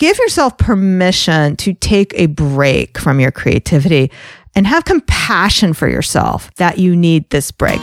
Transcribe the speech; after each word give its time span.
Give 0.00 0.18
yourself 0.18 0.58
permission 0.58 1.54
to 1.56 1.72
take 1.72 2.12
a 2.14 2.26
break 2.26 2.98
from 2.98 3.20
your 3.20 3.30
creativity 3.30 4.10
and 4.56 4.66
have 4.66 4.84
compassion 4.84 5.72
for 5.72 5.88
yourself 5.88 6.52
that 6.56 6.78
you 6.78 6.96
need 6.96 7.30
this 7.30 7.52
break. 7.52 7.80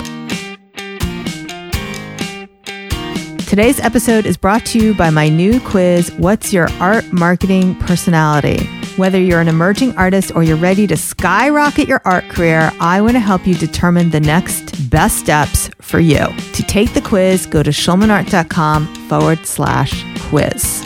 Today's 3.47 3.79
episode 3.79 4.25
is 4.25 4.35
brought 4.35 4.65
to 4.67 4.79
you 4.79 4.93
by 4.93 5.09
my 5.09 5.29
new 5.29 5.61
quiz 5.61 6.11
What's 6.13 6.51
Your 6.51 6.69
Art 6.79 7.11
Marketing 7.13 7.75
Personality? 7.79 8.65
Whether 8.97 9.19
you're 9.19 9.41
an 9.41 9.47
emerging 9.47 9.95
artist 9.97 10.35
or 10.35 10.43
you're 10.43 10.57
ready 10.57 10.87
to 10.87 10.97
skyrocket 10.97 11.87
your 11.87 12.01
art 12.03 12.25
career, 12.25 12.71
I 12.81 13.01
want 13.01 13.13
to 13.13 13.19
help 13.19 13.47
you 13.47 13.55
determine 13.55 14.09
the 14.09 14.19
next 14.19 14.89
best 14.89 15.17
steps 15.17 15.69
for 15.81 16.01
you. 16.01 16.27
To 16.27 16.63
take 16.63 16.93
the 16.93 17.01
quiz, 17.01 17.45
go 17.45 17.63
to 17.63 17.71
schulmanart.com 17.71 18.93
forward 19.07 19.45
slash 19.45 20.05
quiz. 20.29 20.85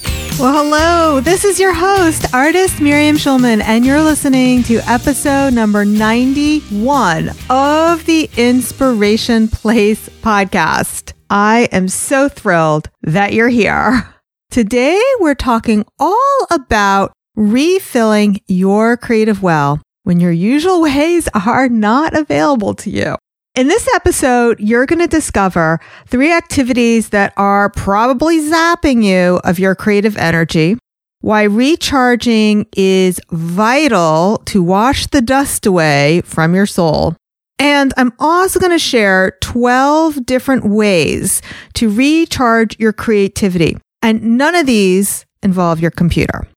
Well, 0.39 0.63
hello. 0.63 1.19
This 1.19 1.45
is 1.45 1.59
your 1.59 1.73
host, 1.73 2.33
artist 2.33 2.81
Miriam 2.81 3.15
Schulman, 3.15 3.61
and 3.61 3.85
you're 3.85 4.01
listening 4.01 4.63
to 4.63 4.77
episode 4.89 5.53
number 5.53 5.85
91 5.85 7.29
of 7.49 8.05
the 8.05 8.27
Inspiration 8.35 9.47
Place 9.49 10.09
podcast. 10.23 11.13
I 11.29 11.69
am 11.71 11.87
so 11.87 12.27
thrilled 12.27 12.89
that 13.03 13.33
you're 13.33 13.49
here. 13.49 14.15
Today, 14.49 14.99
we're 15.19 15.35
talking 15.35 15.85
all 15.99 16.47
about 16.49 17.13
refilling 17.35 18.41
your 18.47 18.97
creative 18.97 19.43
well 19.43 19.79
when 20.03 20.19
your 20.19 20.31
usual 20.31 20.81
ways 20.81 21.29
are 21.33 21.69
not 21.69 22.17
available 22.17 22.73
to 22.73 22.89
you. 22.89 23.15
In 23.53 23.67
this 23.67 23.85
episode, 23.95 24.61
you're 24.61 24.85
going 24.85 25.01
to 25.01 25.07
discover 25.07 25.81
three 26.07 26.31
activities 26.31 27.09
that 27.09 27.33
are 27.35 27.69
probably 27.69 28.39
zapping 28.39 29.03
you 29.03 29.41
of 29.43 29.59
your 29.59 29.75
creative 29.75 30.15
energy, 30.15 30.77
why 31.19 31.43
recharging 31.43 32.65
is 32.77 33.19
vital 33.29 34.41
to 34.45 34.63
wash 34.63 35.07
the 35.07 35.21
dust 35.21 35.65
away 35.65 36.21
from 36.23 36.55
your 36.55 36.65
soul. 36.65 37.17
And 37.59 37.93
I'm 37.97 38.13
also 38.19 38.57
going 38.57 38.71
to 38.71 38.79
share 38.79 39.37
12 39.41 40.25
different 40.25 40.69
ways 40.69 41.41
to 41.73 41.89
recharge 41.89 42.79
your 42.79 42.93
creativity. 42.93 43.77
And 44.01 44.37
none 44.37 44.55
of 44.55 44.65
these 44.65 45.25
involve 45.43 45.81
your 45.81 45.91
computer. 45.91 46.47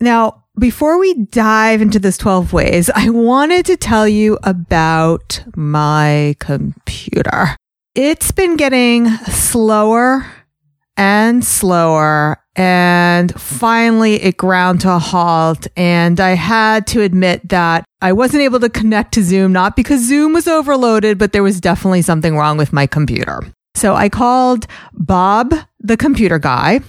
Now, 0.00 0.39
before 0.60 0.98
we 0.98 1.14
dive 1.14 1.80
into 1.80 1.98
this 1.98 2.18
12 2.18 2.52
ways, 2.52 2.90
I 2.94 3.08
wanted 3.08 3.64
to 3.66 3.76
tell 3.76 4.06
you 4.06 4.38
about 4.42 5.42
my 5.56 6.36
computer. 6.38 7.56
It's 7.94 8.30
been 8.30 8.56
getting 8.56 9.08
slower 9.26 10.26
and 10.96 11.44
slower. 11.44 12.36
And 12.56 13.32
finally, 13.40 14.22
it 14.22 14.36
ground 14.36 14.82
to 14.82 14.92
a 14.92 14.98
halt. 14.98 15.66
And 15.76 16.20
I 16.20 16.30
had 16.30 16.86
to 16.88 17.00
admit 17.00 17.48
that 17.48 17.84
I 18.02 18.12
wasn't 18.12 18.42
able 18.42 18.60
to 18.60 18.68
connect 18.68 19.14
to 19.14 19.22
Zoom, 19.22 19.52
not 19.52 19.76
because 19.76 20.06
Zoom 20.06 20.34
was 20.34 20.46
overloaded, 20.46 21.16
but 21.16 21.32
there 21.32 21.42
was 21.42 21.60
definitely 21.60 22.02
something 22.02 22.36
wrong 22.36 22.58
with 22.58 22.72
my 22.72 22.86
computer. 22.86 23.40
So 23.74 23.94
I 23.94 24.10
called 24.10 24.66
Bob, 24.92 25.54
the 25.78 25.96
computer 25.96 26.38
guy, 26.38 26.80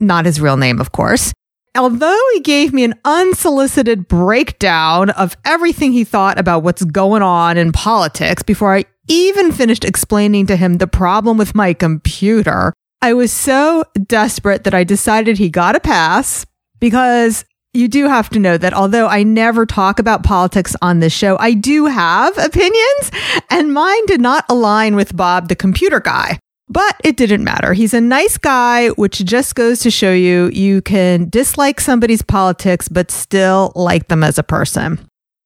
not 0.00 0.26
his 0.26 0.38
real 0.38 0.58
name, 0.58 0.80
of 0.80 0.92
course 0.92 1.32
although 1.76 2.20
he 2.34 2.40
gave 2.40 2.72
me 2.72 2.84
an 2.84 2.94
unsolicited 3.04 4.08
breakdown 4.08 5.10
of 5.10 5.36
everything 5.44 5.92
he 5.92 6.04
thought 6.04 6.38
about 6.38 6.62
what's 6.62 6.84
going 6.84 7.22
on 7.22 7.56
in 7.56 7.72
politics 7.72 8.42
before 8.42 8.74
I 8.74 8.84
even 9.08 9.52
finished 9.52 9.84
explaining 9.84 10.46
to 10.46 10.56
him 10.56 10.74
the 10.74 10.86
problem 10.86 11.38
with 11.38 11.54
my 11.54 11.72
computer, 11.72 12.72
I 13.02 13.14
was 13.14 13.32
so 13.32 13.84
desperate 14.06 14.64
that 14.64 14.74
I 14.74 14.84
decided 14.84 15.38
he 15.38 15.50
got 15.50 15.76
a 15.76 15.80
pass 15.80 16.44
because 16.80 17.44
you 17.72 17.88
do 17.88 18.08
have 18.08 18.30
to 18.30 18.38
know 18.38 18.56
that 18.56 18.72
although 18.72 19.06
I 19.06 19.22
never 19.22 19.66
talk 19.66 19.98
about 19.98 20.24
politics 20.24 20.74
on 20.80 21.00
this 21.00 21.12
show, 21.12 21.36
I 21.38 21.52
do 21.52 21.86
have 21.86 22.36
opinions 22.38 23.10
and 23.50 23.72
mine 23.72 24.06
did 24.06 24.20
not 24.20 24.44
align 24.48 24.96
with 24.96 25.16
Bob, 25.16 25.48
the 25.48 25.56
computer 25.56 26.00
guy. 26.00 26.38
But 26.68 26.96
it 27.04 27.16
didn't 27.16 27.44
matter. 27.44 27.72
He's 27.72 27.94
a 27.94 28.00
nice 28.00 28.38
guy, 28.38 28.88
which 28.90 29.24
just 29.24 29.54
goes 29.54 29.80
to 29.80 29.90
show 29.90 30.12
you 30.12 30.50
you 30.52 30.82
can 30.82 31.28
dislike 31.28 31.80
somebody's 31.80 32.22
politics, 32.22 32.88
but 32.88 33.10
still 33.10 33.72
like 33.74 34.08
them 34.08 34.24
as 34.24 34.38
a 34.38 34.42
person. 34.42 34.98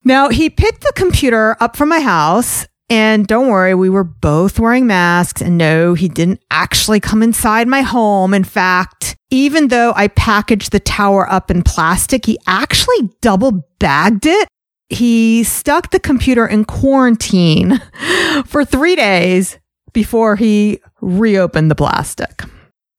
Now, 0.02 0.30
he 0.30 0.48
picked 0.48 0.82
the 0.82 0.92
computer 0.94 1.56
up 1.60 1.76
from 1.76 1.90
my 1.90 2.00
house. 2.00 2.66
And 2.88 3.26
don't 3.28 3.48
worry, 3.48 3.74
we 3.74 3.88
were 3.88 4.02
both 4.02 4.58
wearing 4.58 4.86
masks. 4.86 5.40
And 5.42 5.56
no, 5.56 5.94
he 5.94 6.08
didn't 6.08 6.42
actually 6.50 6.98
come 6.98 7.22
inside 7.22 7.68
my 7.68 7.82
home. 7.82 8.34
In 8.34 8.42
fact, 8.42 9.16
even 9.30 9.68
though 9.68 9.92
I 9.94 10.08
packaged 10.08 10.72
the 10.72 10.80
tower 10.80 11.30
up 11.30 11.50
in 11.50 11.62
plastic, 11.62 12.26
he 12.26 12.38
actually 12.48 13.10
double 13.20 13.68
bagged 13.78 14.26
it 14.26 14.48
he 14.90 15.44
stuck 15.44 15.90
the 15.90 16.00
computer 16.00 16.46
in 16.46 16.64
quarantine 16.64 17.80
for 18.44 18.64
three 18.64 18.96
days 18.96 19.58
before 19.92 20.36
he 20.36 20.80
reopened 21.00 21.70
the 21.70 21.74
plastic. 21.74 22.42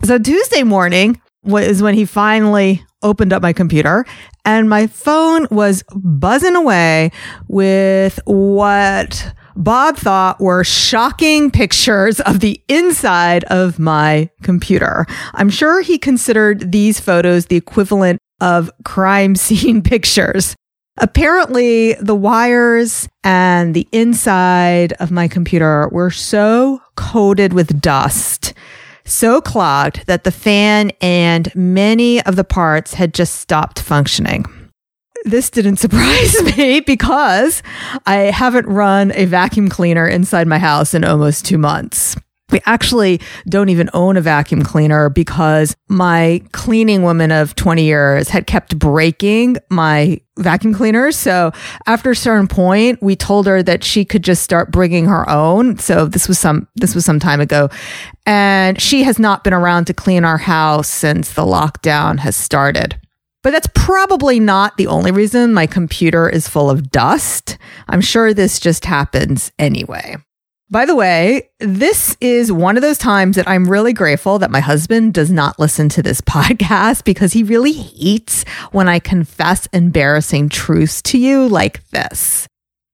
So 0.04 0.18
Tuesday 0.18 0.64
morning 0.64 1.22
was 1.44 1.82
when 1.82 1.96
he 1.96 2.06
finally 2.06 2.84
opened 3.04 3.34
up 3.34 3.42
my 3.42 3.54
computer 3.54 4.06
and 4.46 4.70
my 4.70 4.88
phone 4.88 5.48
was 5.50 5.84
buzzing 5.96 6.56
away 6.56 7.12
with 7.48 8.20
what 8.26 9.34
Bob 9.56 9.98
thought 9.98 10.40
were 10.40 10.64
shocking 10.64 11.52
pictures 11.52 12.20
of 12.22 12.40
the 12.40 12.62
inside 12.68 13.44
of 13.46 13.80
my 13.80 14.30
computer. 14.44 15.06
I'm 15.34 15.50
sure 15.50 15.82
he 15.82 15.98
considered 15.98 16.72
these 16.72 17.00
photos 17.00 17.48
the 17.48 17.58
equivalent 17.58 18.20
of 18.40 18.72
crime 18.84 19.36
scene 19.36 19.82
pictures. 19.82 20.56
Apparently, 20.98 21.94
the 21.96 22.16
wires 22.16 23.08
and 23.24 23.74
the 23.74 23.88
inside 23.92 24.94
of 24.94 25.10
my 25.12 25.28
computer 25.28 25.88
were 25.92 26.12
so 26.12 26.82
coated 26.96 27.54
with 27.54 27.82
dust, 27.82 28.54
so 29.06 29.42
clogged 29.42 30.06
that 30.08 30.26
the 30.26 30.32
fan 30.32 30.92
and 31.02 31.54
many 31.56 32.22
of 32.24 32.36
the 32.36 32.44
parts 32.44 32.94
had 32.94 33.14
just 33.14 33.36
stopped 33.36 33.80
functioning. 33.80 34.46
This 35.24 35.50
didn't 35.50 35.78
surprise 35.78 36.58
me 36.58 36.82
because 36.82 37.64
I 38.06 38.16
haven't 38.16 38.68
run 38.68 39.12
a 39.16 39.26
vacuum 39.26 39.70
cleaner 39.70 40.08
inside 40.08 40.48
my 40.48 40.60
house 40.60 40.94
in 40.94 41.04
almost 41.04 41.46
two 41.46 41.58
months. 41.58 42.16
We 42.52 42.62
actually 42.66 43.22
don't 43.48 43.70
even 43.70 43.90
own 43.94 44.18
a 44.18 44.22
vacuum 44.22 44.64
cleaner 44.64 45.10
because 45.10 45.76
my 45.88 46.42
cleaning 46.52 47.04
woman 47.04 47.32
of 47.32 47.56
20 47.56 47.84
years 47.84 48.30
had 48.30 48.48
kept 48.48 48.78
breaking 48.78 49.58
my 49.70 50.20
vacuum 50.38 50.74
cleaners. 50.74 51.16
So 51.16 51.52
after 51.88 52.12
a 52.12 52.16
certain 52.16 52.48
point, 52.48 53.02
we 53.02 53.16
told 53.16 53.48
her 53.48 53.64
that 53.64 53.84
she 53.84 54.04
could 54.04 54.24
just 54.24 54.44
start 54.44 54.72
bringing 54.72 55.06
her 55.06 55.30
own. 55.30 55.78
So 55.78 56.06
this 56.06 56.28
was 56.28 56.40
some, 56.40 56.68
this 56.76 56.96
was 56.96 57.06
some 57.06 57.20
time 57.20 57.42
ago. 57.42 57.70
And 58.26 58.82
she 58.82 59.04
has 59.04 59.20
not 59.20 59.44
been 59.44 59.54
around 59.54 59.86
to 59.86 59.94
clean 59.94 60.26
our 60.26 60.38
house 60.38 60.90
since 60.90 61.34
the 61.34 61.44
lockdown 61.44 62.20
has 62.20 62.36
started. 62.36 63.00
But 63.44 63.52
that's 63.52 63.70
probably 63.74 64.40
not 64.40 64.78
the 64.78 64.88
only 64.88 65.12
reason 65.12 65.54
my 65.54 65.66
computer 65.66 66.30
is 66.30 66.48
full 66.48 66.70
of 66.70 66.92
dust. 66.92 67.58
I'm 67.88 68.02
sure 68.02 68.34
this 68.34 68.60
just 68.60 68.86
happens 68.86 69.52
anyway. 69.58 70.18
By 70.72 70.86
the 70.86 70.96
way, 70.96 71.50
this 71.60 72.16
is 72.22 72.50
one 72.50 72.78
of 72.78 72.82
those 72.82 72.98
times 72.98 73.36
that 73.36 73.46
I'm 73.46 73.70
really 73.70 73.92
grateful 73.92 74.40
that 74.40 74.52
my 74.52 74.62
husband 74.62 75.14
does 75.14 75.30
not 75.30 75.60
listen 75.60 75.90
to 75.90 76.02
this 76.02 76.22
podcast 76.22 77.04
because 77.04 77.34
he 77.34 77.44
really 77.44 77.74
hates 77.74 78.46
when 78.72 78.88
I 78.88 79.00
confess 79.00 79.68
embarrassing 79.74 80.48
truths 80.48 81.02
to 81.04 81.18
you 81.18 81.50
like 81.50 81.86
this. 81.90 82.48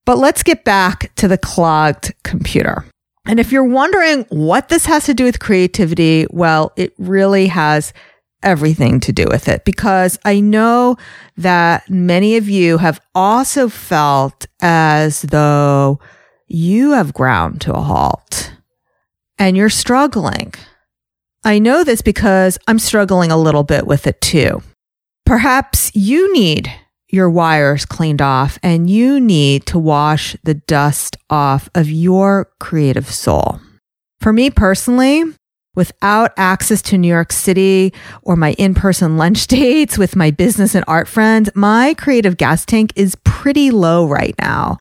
But 0.08 0.18
let's 0.18 0.42
get 0.42 0.64
back 0.64 1.14
to 1.18 1.28
the 1.28 1.38
clogged 1.38 2.16
computer. 2.24 2.84
And 3.28 3.40
if 3.40 3.52
you're 3.52 3.64
wondering 3.64 4.26
what 4.30 4.70
this 4.70 4.88
has 4.88 5.06
to 5.06 5.14
do 5.14 5.26
with 5.26 5.40
creativity, 5.40 6.26
well, 6.32 6.74
it 6.78 6.96
really 6.98 7.46
has 7.46 7.94
everything 8.42 9.00
to 9.02 9.12
do 9.12 9.28
with 9.30 9.48
it 9.48 9.66
because 9.66 10.18
I 10.26 10.40
know 10.40 10.98
that 11.38 11.88
many 11.92 12.38
of 12.38 12.50
you 12.50 12.80
have 12.80 13.00
also 13.14 13.70
felt 13.70 14.48
as 14.62 15.22
though 15.22 16.00
you 16.48 16.92
have 16.92 17.14
ground 17.14 17.62
to 17.62 17.74
a 17.74 17.82
halt 17.82 18.54
and 19.38 19.56
you're 19.56 19.70
struggling. 19.70 20.54
I 21.44 21.60
know 21.60 21.84
this 21.84 22.02
because 22.02 22.58
I'm 22.68 22.80
struggling 22.80 23.32
a 23.32 23.38
little 23.38 23.64
bit 23.64 23.86
with 23.86 24.08
it 24.08 24.20
too. 24.22 24.62
Perhaps 25.26 25.96
you 25.96 26.34
need 26.34 26.74
your 27.10 27.30
wires 27.30 27.86
cleaned 27.86 28.22
off 28.22 28.60
and 28.64 28.90
you 28.90 29.20
need 29.20 29.66
to 29.68 29.80
wash 29.80 30.36
the 30.44 30.56
dust 30.56 31.16
off 31.30 31.70
of 31.76 31.90
your 31.90 32.50
creative 32.60 33.10
soul. 33.10 33.60
For 34.20 34.34
me 34.34 34.50
personally, 34.50 35.24
without 35.76 36.34
access 36.38 36.82
to 36.82 36.98
New 36.98 37.08
York 37.08 37.32
City 37.32 37.94
or 38.24 38.36
my 38.36 38.54
in 38.54 38.74
person 38.74 39.18
lunch 39.18 39.48
dates 39.48 39.98
with 39.98 40.16
my 40.16 40.32
business 40.32 40.76
and 40.76 40.84
art 40.88 41.08
friends, 41.08 41.50
my 41.56 41.94
creative 41.94 42.36
gas 42.38 42.66
tank 42.66 42.92
is 42.96 43.16
pretty 43.24 43.72
low 43.72 44.08
right 44.08 44.36
now. 44.40 44.78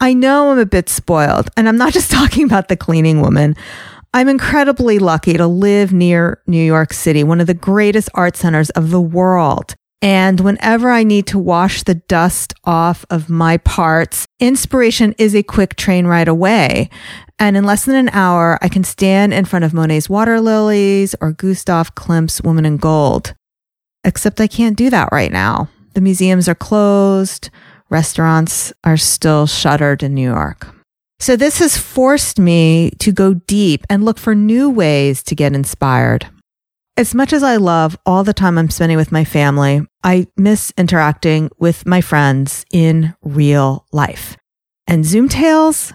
I 0.00 0.14
know 0.14 0.50
I'm 0.50 0.58
a 0.58 0.66
bit 0.66 0.88
spoiled, 0.88 1.50
and 1.56 1.68
I'm 1.68 1.76
not 1.76 1.92
just 1.98 2.10
talking 2.10 2.44
about 2.44 2.68
the 2.68 2.76
cleaning 2.76 3.20
woman. 3.20 3.56
I'm 4.12 4.28
incredibly 4.28 4.98
lucky 4.98 5.34
to 5.34 5.46
live 5.46 5.92
near 5.92 6.42
New 6.46 6.62
York 6.62 6.92
City, 6.92 7.22
one 7.22 7.40
of 7.40 7.46
the 7.46 7.54
greatest 7.54 8.08
art 8.14 8.36
centers 8.36 8.70
of 8.70 8.90
the 8.90 9.00
world. 9.00 9.76
And 10.02 10.40
whenever 10.40 10.90
I 10.90 11.04
need 11.04 11.26
to 11.28 11.38
wash 11.38 11.82
the 11.82 11.94
dust 11.94 12.54
off 12.64 13.04
of 13.10 13.28
my 13.28 13.58
parts, 13.58 14.26
inspiration 14.40 15.14
is 15.18 15.34
a 15.34 15.42
quick 15.42 15.76
train 15.76 16.06
ride 16.06 16.26
away. 16.26 16.88
And 17.38 17.56
in 17.56 17.64
less 17.64 17.84
than 17.84 17.96
an 17.96 18.08
hour, 18.08 18.58
I 18.62 18.68
can 18.68 18.82
stand 18.82 19.34
in 19.34 19.44
front 19.44 19.64
of 19.64 19.74
Monet's 19.74 20.08
Water 20.08 20.40
Lilies 20.40 21.14
or 21.20 21.32
Gustav 21.32 21.94
Klimt's 21.94 22.42
Woman 22.42 22.64
in 22.64 22.78
Gold. 22.78 23.34
Except 24.02 24.40
I 24.40 24.46
can't 24.46 24.76
do 24.76 24.88
that 24.88 25.10
right 25.12 25.30
now. 25.30 25.68
The 25.94 26.00
museums 26.00 26.48
are 26.48 26.54
closed. 26.54 27.50
Restaurants 27.90 28.72
are 28.84 28.96
still 28.96 29.46
shuttered 29.46 30.02
in 30.02 30.14
New 30.14 30.30
York. 30.30 30.74
So 31.18 31.36
this 31.36 31.58
has 31.58 31.76
forced 31.76 32.38
me 32.38 32.90
to 33.00 33.12
go 33.12 33.34
deep 33.34 33.84
and 33.90 34.04
look 34.04 34.18
for 34.18 34.34
new 34.34 34.70
ways 34.70 35.22
to 35.24 35.34
get 35.34 35.54
inspired. 35.54 36.26
As 36.96 37.14
much 37.14 37.32
as 37.32 37.42
I 37.42 37.56
love 37.56 37.96
all 38.06 38.24
the 38.24 38.32
time 38.32 38.56
I'm 38.56 38.70
spending 38.70 38.96
with 38.96 39.12
my 39.12 39.24
family, 39.24 39.82
I 40.02 40.28
miss 40.36 40.72
interacting 40.78 41.50
with 41.58 41.84
my 41.84 42.00
friends 42.00 42.64
in 42.72 43.14
real 43.22 43.86
life. 43.92 44.36
And 44.86 45.04
Zoom 45.04 45.28
Tales 45.28 45.92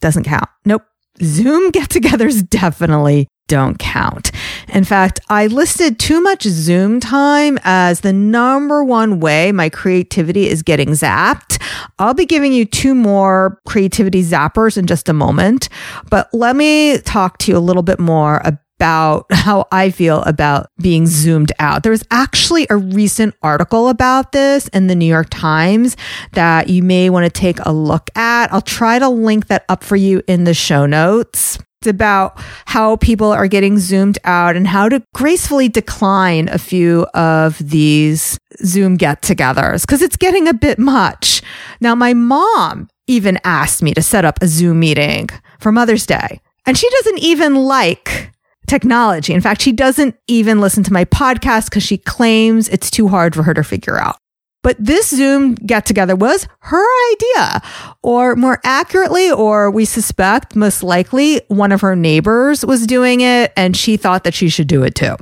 doesn't 0.00 0.24
count. 0.24 0.48
Nope. 0.64 0.82
Zoom 1.22 1.70
get 1.72 1.88
togethers 1.88 2.48
definitely 2.48 3.26
don't 3.48 3.78
count. 3.78 4.30
In 4.68 4.84
fact, 4.84 5.20
I 5.28 5.46
listed 5.46 5.98
too 5.98 6.20
much 6.20 6.42
Zoom 6.42 7.00
time 7.00 7.58
as 7.64 8.00
the 8.00 8.12
number 8.12 8.84
one 8.84 9.20
way 9.20 9.52
my 9.52 9.68
creativity 9.68 10.48
is 10.48 10.62
getting 10.62 10.88
zapped. 10.90 11.60
I'll 11.98 12.14
be 12.14 12.26
giving 12.26 12.52
you 12.52 12.64
two 12.64 12.94
more 12.94 13.60
creativity 13.66 14.22
zappers 14.22 14.76
in 14.76 14.86
just 14.86 15.08
a 15.08 15.12
moment, 15.12 15.68
but 16.10 16.28
let 16.32 16.56
me 16.56 16.98
talk 16.98 17.38
to 17.38 17.52
you 17.52 17.58
a 17.58 17.60
little 17.60 17.82
bit 17.82 17.98
more 17.98 18.40
about 18.44 18.58
about 18.78 19.26
how 19.32 19.66
I 19.72 19.90
feel 19.90 20.22
about 20.22 20.70
being 20.80 21.06
zoomed 21.06 21.52
out. 21.58 21.82
There 21.82 21.90
was 21.92 22.04
actually 22.10 22.66
a 22.70 22.76
recent 22.76 23.34
article 23.42 23.88
about 23.88 24.32
this 24.32 24.68
in 24.68 24.86
the 24.86 24.94
New 24.94 25.06
York 25.06 25.28
Times 25.30 25.96
that 26.32 26.68
you 26.68 26.82
may 26.82 27.10
want 27.10 27.24
to 27.24 27.30
take 27.30 27.58
a 27.64 27.72
look 27.72 28.08
at. 28.16 28.52
I'll 28.52 28.60
try 28.60 28.98
to 28.98 29.08
link 29.08 29.48
that 29.48 29.64
up 29.68 29.82
for 29.82 29.96
you 29.96 30.22
in 30.28 30.44
the 30.44 30.54
show 30.54 30.86
notes. 30.86 31.58
It's 31.80 31.86
about 31.86 32.32
how 32.66 32.96
people 32.96 33.30
are 33.30 33.46
getting 33.46 33.78
zoomed 33.78 34.18
out 34.24 34.56
and 34.56 34.66
how 34.66 34.88
to 34.88 35.00
gracefully 35.14 35.68
decline 35.68 36.48
a 36.48 36.58
few 36.58 37.06
of 37.14 37.56
these 37.58 38.36
Zoom 38.64 38.96
get 38.96 39.22
togethers 39.22 39.82
because 39.82 40.02
it's 40.02 40.16
getting 40.16 40.48
a 40.48 40.54
bit 40.54 40.80
much. 40.80 41.40
Now, 41.80 41.94
my 41.94 42.14
mom 42.14 42.88
even 43.06 43.38
asked 43.44 43.80
me 43.80 43.94
to 43.94 44.02
set 44.02 44.24
up 44.24 44.42
a 44.42 44.48
Zoom 44.48 44.80
meeting 44.80 45.28
for 45.60 45.70
Mother's 45.70 46.04
Day, 46.04 46.40
and 46.66 46.76
she 46.76 46.90
doesn't 46.90 47.20
even 47.20 47.54
like 47.54 48.32
technology. 48.66 49.32
In 49.32 49.40
fact, 49.40 49.62
she 49.62 49.70
doesn't 49.70 50.16
even 50.26 50.60
listen 50.60 50.82
to 50.82 50.92
my 50.92 51.04
podcast 51.04 51.66
because 51.66 51.84
she 51.84 51.96
claims 51.96 52.68
it's 52.68 52.90
too 52.90 53.06
hard 53.06 53.36
for 53.36 53.44
her 53.44 53.54
to 53.54 53.62
figure 53.62 53.98
out. 53.98 54.16
But 54.62 54.76
this 54.78 55.08
Zoom 55.08 55.54
get 55.54 55.86
together 55.86 56.16
was 56.16 56.46
her 56.60 57.12
idea, 57.12 57.62
or 58.02 58.34
more 58.34 58.60
accurately, 58.64 59.30
or 59.30 59.70
we 59.70 59.84
suspect 59.84 60.56
most 60.56 60.82
likely 60.82 61.40
one 61.48 61.70
of 61.70 61.80
her 61.80 61.94
neighbors 61.94 62.64
was 62.64 62.86
doing 62.86 63.20
it 63.20 63.52
and 63.56 63.76
she 63.76 63.96
thought 63.96 64.24
that 64.24 64.34
she 64.34 64.48
should 64.48 64.66
do 64.66 64.82
it 64.82 64.94
too. 64.94 65.16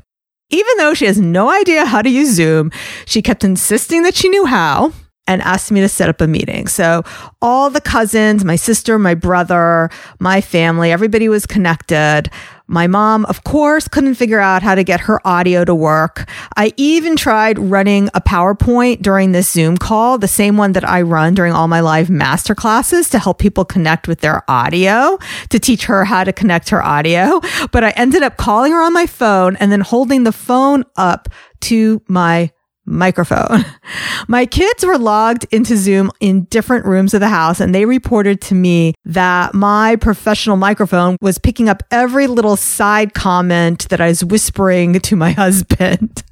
Even 0.48 0.76
though 0.78 0.94
she 0.94 1.06
has 1.06 1.20
no 1.20 1.50
idea 1.50 1.84
how 1.84 2.00
to 2.00 2.08
use 2.08 2.30
Zoom, 2.30 2.70
she 3.04 3.20
kept 3.20 3.44
insisting 3.44 4.04
that 4.04 4.14
she 4.14 4.28
knew 4.28 4.46
how 4.46 4.92
and 5.26 5.42
asked 5.42 5.72
me 5.72 5.80
to 5.80 5.88
set 5.88 6.08
up 6.08 6.20
a 6.20 6.26
meeting. 6.26 6.68
So 6.68 7.02
all 7.42 7.68
the 7.68 7.80
cousins, 7.80 8.44
my 8.44 8.56
sister, 8.56 8.98
my 8.98 9.14
brother, 9.14 9.90
my 10.20 10.40
family, 10.40 10.92
everybody 10.92 11.28
was 11.28 11.46
connected. 11.46 12.30
My 12.68 12.88
mom, 12.88 13.24
of 13.26 13.44
course, 13.44 13.86
couldn't 13.86 14.16
figure 14.16 14.40
out 14.40 14.62
how 14.62 14.74
to 14.74 14.82
get 14.82 15.00
her 15.00 15.24
audio 15.26 15.64
to 15.64 15.74
work. 15.74 16.28
I 16.56 16.72
even 16.76 17.14
tried 17.14 17.58
running 17.58 18.08
a 18.12 18.20
PowerPoint 18.20 19.02
during 19.02 19.30
this 19.30 19.48
Zoom 19.48 19.76
call, 19.76 20.18
the 20.18 20.26
same 20.26 20.56
one 20.56 20.72
that 20.72 20.88
I 20.88 21.02
run 21.02 21.34
during 21.34 21.52
all 21.52 21.68
my 21.68 21.80
live 21.80 22.10
master 22.10 22.56
classes 22.56 23.08
to 23.10 23.20
help 23.20 23.38
people 23.38 23.64
connect 23.64 24.08
with 24.08 24.20
their 24.20 24.42
audio, 24.50 25.18
to 25.50 25.60
teach 25.60 25.84
her 25.84 26.04
how 26.04 26.24
to 26.24 26.32
connect 26.32 26.70
her 26.70 26.82
audio. 26.82 27.40
But 27.70 27.84
I 27.84 27.90
ended 27.90 28.24
up 28.24 28.36
calling 28.36 28.72
her 28.72 28.82
on 28.82 28.92
my 28.92 29.06
phone 29.06 29.54
and 29.56 29.70
then 29.70 29.80
holding 29.80 30.24
the 30.24 30.32
phone 30.32 30.84
up 30.96 31.28
to 31.60 32.02
my 32.08 32.50
microphone. 32.86 33.64
My 34.28 34.46
kids 34.46 34.84
were 34.84 34.98
logged 34.98 35.46
into 35.50 35.76
Zoom 35.76 36.10
in 36.20 36.44
different 36.44 36.86
rooms 36.86 37.14
of 37.14 37.20
the 37.20 37.28
house 37.28 37.60
and 37.60 37.74
they 37.74 37.84
reported 37.84 38.40
to 38.42 38.54
me 38.54 38.94
that 39.04 39.54
my 39.54 39.96
professional 39.96 40.56
microphone 40.56 41.16
was 41.20 41.38
picking 41.38 41.68
up 41.68 41.82
every 41.90 42.26
little 42.26 42.56
side 42.56 43.14
comment 43.14 43.88
that 43.88 44.00
I 44.00 44.08
was 44.08 44.24
whispering 44.24 45.00
to 45.00 45.16
my 45.16 45.30
husband. 45.32 46.22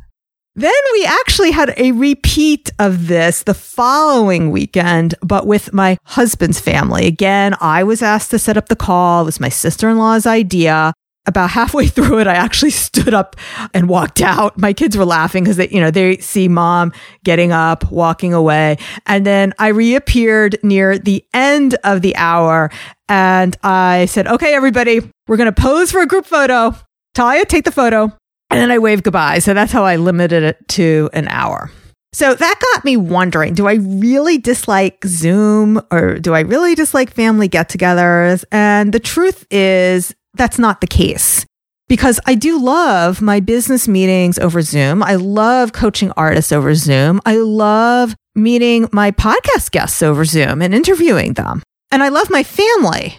Then 0.57 0.73
we 0.93 1.05
actually 1.05 1.51
had 1.51 1.75
a 1.77 1.91
repeat 1.93 2.71
of 2.79 3.09
this 3.09 3.43
the 3.43 3.55
following 3.55 4.53
weekend, 4.53 5.17
but 5.21 5.49
with 5.49 5.73
my 5.73 5.99
husband's 6.05 6.61
family. 6.61 7.07
Again, 7.07 7.57
I 7.61 7.83
was 7.83 8.03
asked 8.03 8.31
to 8.31 8.39
set 8.39 8.57
up 8.57 8.69
the 8.69 8.77
call. 8.77 9.23
It 9.23 9.27
was 9.27 9.41
my 9.41 9.49
sister 9.49 9.89
in 9.89 9.99
law's 9.99 10.27
idea 10.27 10.93
about 11.27 11.51
halfway 11.51 11.87
through 11.95 12.21
it, 12.21 12.27
I 12.27 12.35
actually 12.35 12.71
stood 12.71 13.15
up 13.15 13.37
and 13.73 13.89
walked 13.89 14.21
out. 14.21 14.59
My 14.59 14.73
kids 14.73 14.97
were 14.97 15.05
laughing 15.05 15.45
because 15.45 15.57
they, 15.57 15.69
you 15.69 15.81
know, 15.81 15.91
they 15.91 16.19
see 16.19 16.49
mom 16.49 16.93
getting 17.25 17.53
up, 17.53 17.91
walking 17.91 18.35
away. 18.35 18.79
And 19.07 19.25
then 19.27 19.55
I 19.59 19.69
reappeared 19.69 20.59
near 20.63 20.99
the 20.99 21.25
end 21.33 21.77
of 21.85 22.03
the 22.03 22.17
hour 22.17 22.71
and 23.09 23.57
I 23.63 24.07
said, 24.07 24.27
okay, 24.27 24.55
everybody, 24.55 25.01
we're 25.29 25.37
going 25.37 25.53
to 25.53 25.61
pose 25.61 25.91
for 25.91 26.01
a 26.01 26.07
group 26.07 26.27
photo. 26.27 26.75
Talia, 27.15 27.45
take 27.45 27.65
the 27.65 27.73
photo. 27.73 28.05
And 28.51 28.61
then 28.61 28.71
I 28.71 28.79
waved 28.79 29.05
goodbye. 29.05 29.41
So 29.41 29.55
that's 29.55 29.73
how 29.73 29.85
I 29.85 29.97
limited 29.97 30.43
it 30.43 30.69
to 30.69 31.11
an 31.13 31.29
hour. 31.29 31.71
So 32.13 32.33
that 32.33 32.61
got 32.61 32.85
me 32.85 32.97
wondering, 32.97 33.55
do 33.55 33.67
I 33.67 33.75
really 33.75 34.39
dislike 34.39 35.05
Zoom 35.05 35.83
or 35.91 36.21
do 36.21 36.33
I 36.33 36.41
really 36.41 36.77
dislike 36.77 37.13
family 37.13 37.49
get 37.49 37.69
togethers? 37.69 38.45
And 38.53 38.93
the 38.93 39.01
truth 39.01 39.45
is 39.51 40.15
that's 40.35 40.59
not 40.59 40.81
the 40.81 40.87
case 40.87 41.47
because 41.89 42.19
I 42.27 42.35
do 42.35 42.61
love 42.61 43.21
my 43.21 43.41
business 43.41 43.87
meetings 43.87 44.39
over 44.39 44.63
Zoom. 44.63 45.03
I 45.03 45.17
love 45.17 45.73
coaching 45.73 46.13
artists 46.17 46.53
over 46.53 46.75
Zoom. 46.75 47.21
I 47.25 47.37
love 47.37 48.15
meeting 48.35 48.89
my 48.93 49.11
podcast 49.11 49.71
guests 49.71 50.03
over 50.03 50.25
Zoom 50.25 50.63
and 50.63 50.75
interviewing 50.75 51.35
them. 51.35 51.63
And 51.91 52.03
I 52.03 52.09
love 52.09 52.31
my 52.31 52.43
family. 52.43 53.19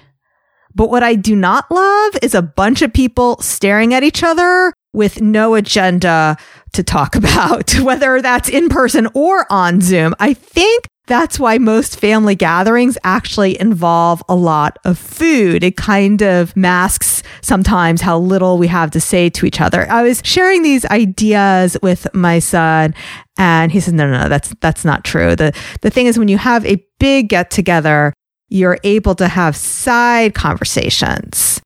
But 0.73 0.89
what 0.89 1.03
I 1.03 1.15
do 1.15 1.35
not 1.35 1.71
love 1.71 2.17
is 2.21 2.35
a 2.35 2.41
bunch 2.41 2.81
of 2.81 2.91
people 2.91 3.41
staring 3.41 3.93
at 3.93 4.03
each 4.03 4.23
other 4.23 4.73
with 4.93 5.21
no 5.21 5.55
agenda 5.55 6.35
to 6.73 6.83
talk 6.83 7.15
about, 7.15 7.73
whether 7.79 8.21
that's 8.21 8.49
in 8.49 8.67
person 8.67 9.07
or 9.13 9.45
on 9.51 9.79
Zoom. 9.79 10.15
I 10.19 10.33
think 10.33 10.87
that's 11.07 11.39
why 11.39 11.57
most 11.57 11.99
family 11.99 12.35
gatherings 12.35 12.97
actually 13.03 13.59
involve 13.59 14.23
a 14.27 14.35
lot 14.35 14.77
of 14.85 14.97
food. 14.97 15.63
It 15.63 15.77
kind 15.77 16.21
of 16.21 16.55
masks 16.55 17.23
sometimes 17.41 18.01
how 18.01 18.17
little 18.17 18.57
we 18.57 18.67
have 18.67 18.91
to 18.91 18.99
say 18.99 19.29
to 19.31 19.45
each 19.45 19.61
other. 19.61 19.89
I 19.89 20.03
was 20.03 20.21
sharing 20.23 20.63
these 20.63 20.85
ideas 20.85 21.77
with 21.81 22.07
my 22.13 22.39
son 22.39 22.95
and 23.37 23.71
he 23.71 23.79
said, 23.79 23.93
no, 23.93 24.09
no, 24.09 24.23
no, 24.23 24.29
that's, 24.29 24.53
that's 24.61 24.85
not 24.85 25.03
true. 25.03 25.35
The, 25.35 25.53
the 25.81 25.89
thing 25.89 26.07
is 26.07 26.17
when 26.17 26.27
you 26.27 26.37
have 26.37 26.65
a 26.65 26.83
big 26.99 27.29
get 27.29 27.51
together, 27.51 28.13
you're 28.49 28.79
able 28.83 29.15
to 29.15 29.27
have 29.27 29.55
side 29.55 30.33
conversations 30.33 31.61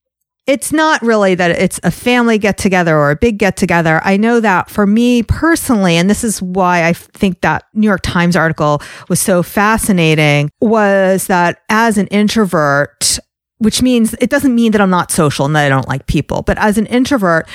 it's 0.49 0.73
not 0.73 0.99
really 1.03 1.35
that 1.35 1.51
it's 1.51 1.79
a 1.83 1.91
family 1.91 2.39
get 2.39 2.57
together 2.57 2.97
or 2.97 3.11
a 3.11 3.15
big 3.15 3.37
get 3.37 3.55
together. 3.55 4.01
I 4.03 4.17
know 4.17 4.39
that 4.39 4.67
for 4.67 4.87
me 4.87 5.21
personally, 5.21 5.95
and 5.95 6.09
this 6.09 6.23
is 6.23 6.41
why 6.41 6.87
I 6.87 6.93
think 6.93 7.41
that 7.41 7.65
New 7.75 7.85
York 7.85 8.01
Times 8.01 8.35
article 8.35 8.81
was 9.09 9.19
so 9.19 9.43
fascinating, 9.43 10.49
was 10.59 11.27
that 11.27 11.61
as 11.69 11.99
an 11.99 12.07
introvert, 12.07 13.19
which 13.59 13.83
means 13.83 14.15
it 14.15 14.31
doesn't 14.31 14.55
mean 14.55 14.71
that 14.71 14.81
I'm 14.81 14.89
not 14.89 15.11
social 15.11 15.45
and 15.45 15.55
that 15.55 15.67
I 15.67 15.69
don't 15.69 15.87
like 15.87 16.07
people, 16.07 16.41
but 16.41 16.57
as 16.57 16.79
an 16.79 16.87
introvert, 16.87 17.47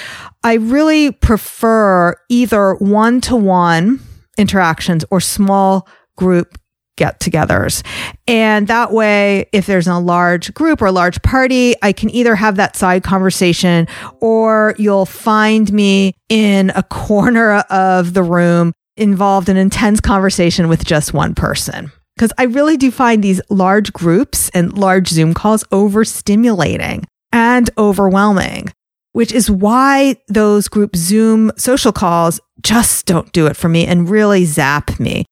I 0.44 0.54
really 0.54 1.10
prefer 1.10 2.14
either 2.28 2.74
one 2.76 3.20
to 3.22 3.34
one 3.34 3.98
interactions 4.38 5.04
or 5.10 5.20
small 5.20 5.88
group 6.16 6.56
get 6.96 7.20
togethers. 7.20 7.84
And 8.26 8.68
that 8.68 8.92
way, 8.92 9.46
if 9.52 9.66
there's 9.66 9.86
a 9.86 9.98
large 9.98 10.54
group 10.54 10.80
or 10.80 10.86
a 10.86 10.92
large 10.92 11.20
party, 11.22 11.74
I 11.82 11.92
can 11.92 12.10
either 12.10 12.34
have 12.34 12.56
that 12.56 12.76
side 12.76 13.02
conversation 13.02 13.88
or 14.20 14.74
you'll 14.78 15.06
find 15.06 15.72
me 15.72 16.14
in 16.28 16.70
a 16.74 16.82
corner 16.82 17.56
of 17.70 18.14
the 18.14 18.22
room 18.22 18.72
involved 18.96 19.48
an 19.48 19.56
intense 19.56 20.00
conversation 20.00 20.68
with 20.68 20.84
just 20.84 21.12
one 21.12 21.34
person. 21.34 21.90
Because 22.16 22.32
I 22.38 22.44
really 22.44 22.76
do 22.76 22.90
find 22.90 23.24
these 23.24 23.40
large 23.50 23.92
groups 23.92 24.48
and 24.50 24.78
large 24.78 25.08
Zoom 25.08 25.34
calls 25.34 25.64
overstimulating 25.64 27.04
and 27.32 27.68
overwhelming, 27.76 28.72
which 29.12 29.32
is 29.32 29.50
why 29.50 30.16
those 30.28 30.68
group 30.68 30.94
Zoom 30.94 31.50
social 31.56 31.92
calls 31.92 32.40
just 32.62 33.06
don't 33.06 33.32
do 33.32 33.46
it 33.46 33.56
for 33.56 33.68
me 33.68 33.84
and 33.84 34.08
really 34.08 34.44
zap 34.44 35.00
me. 35.00 35.24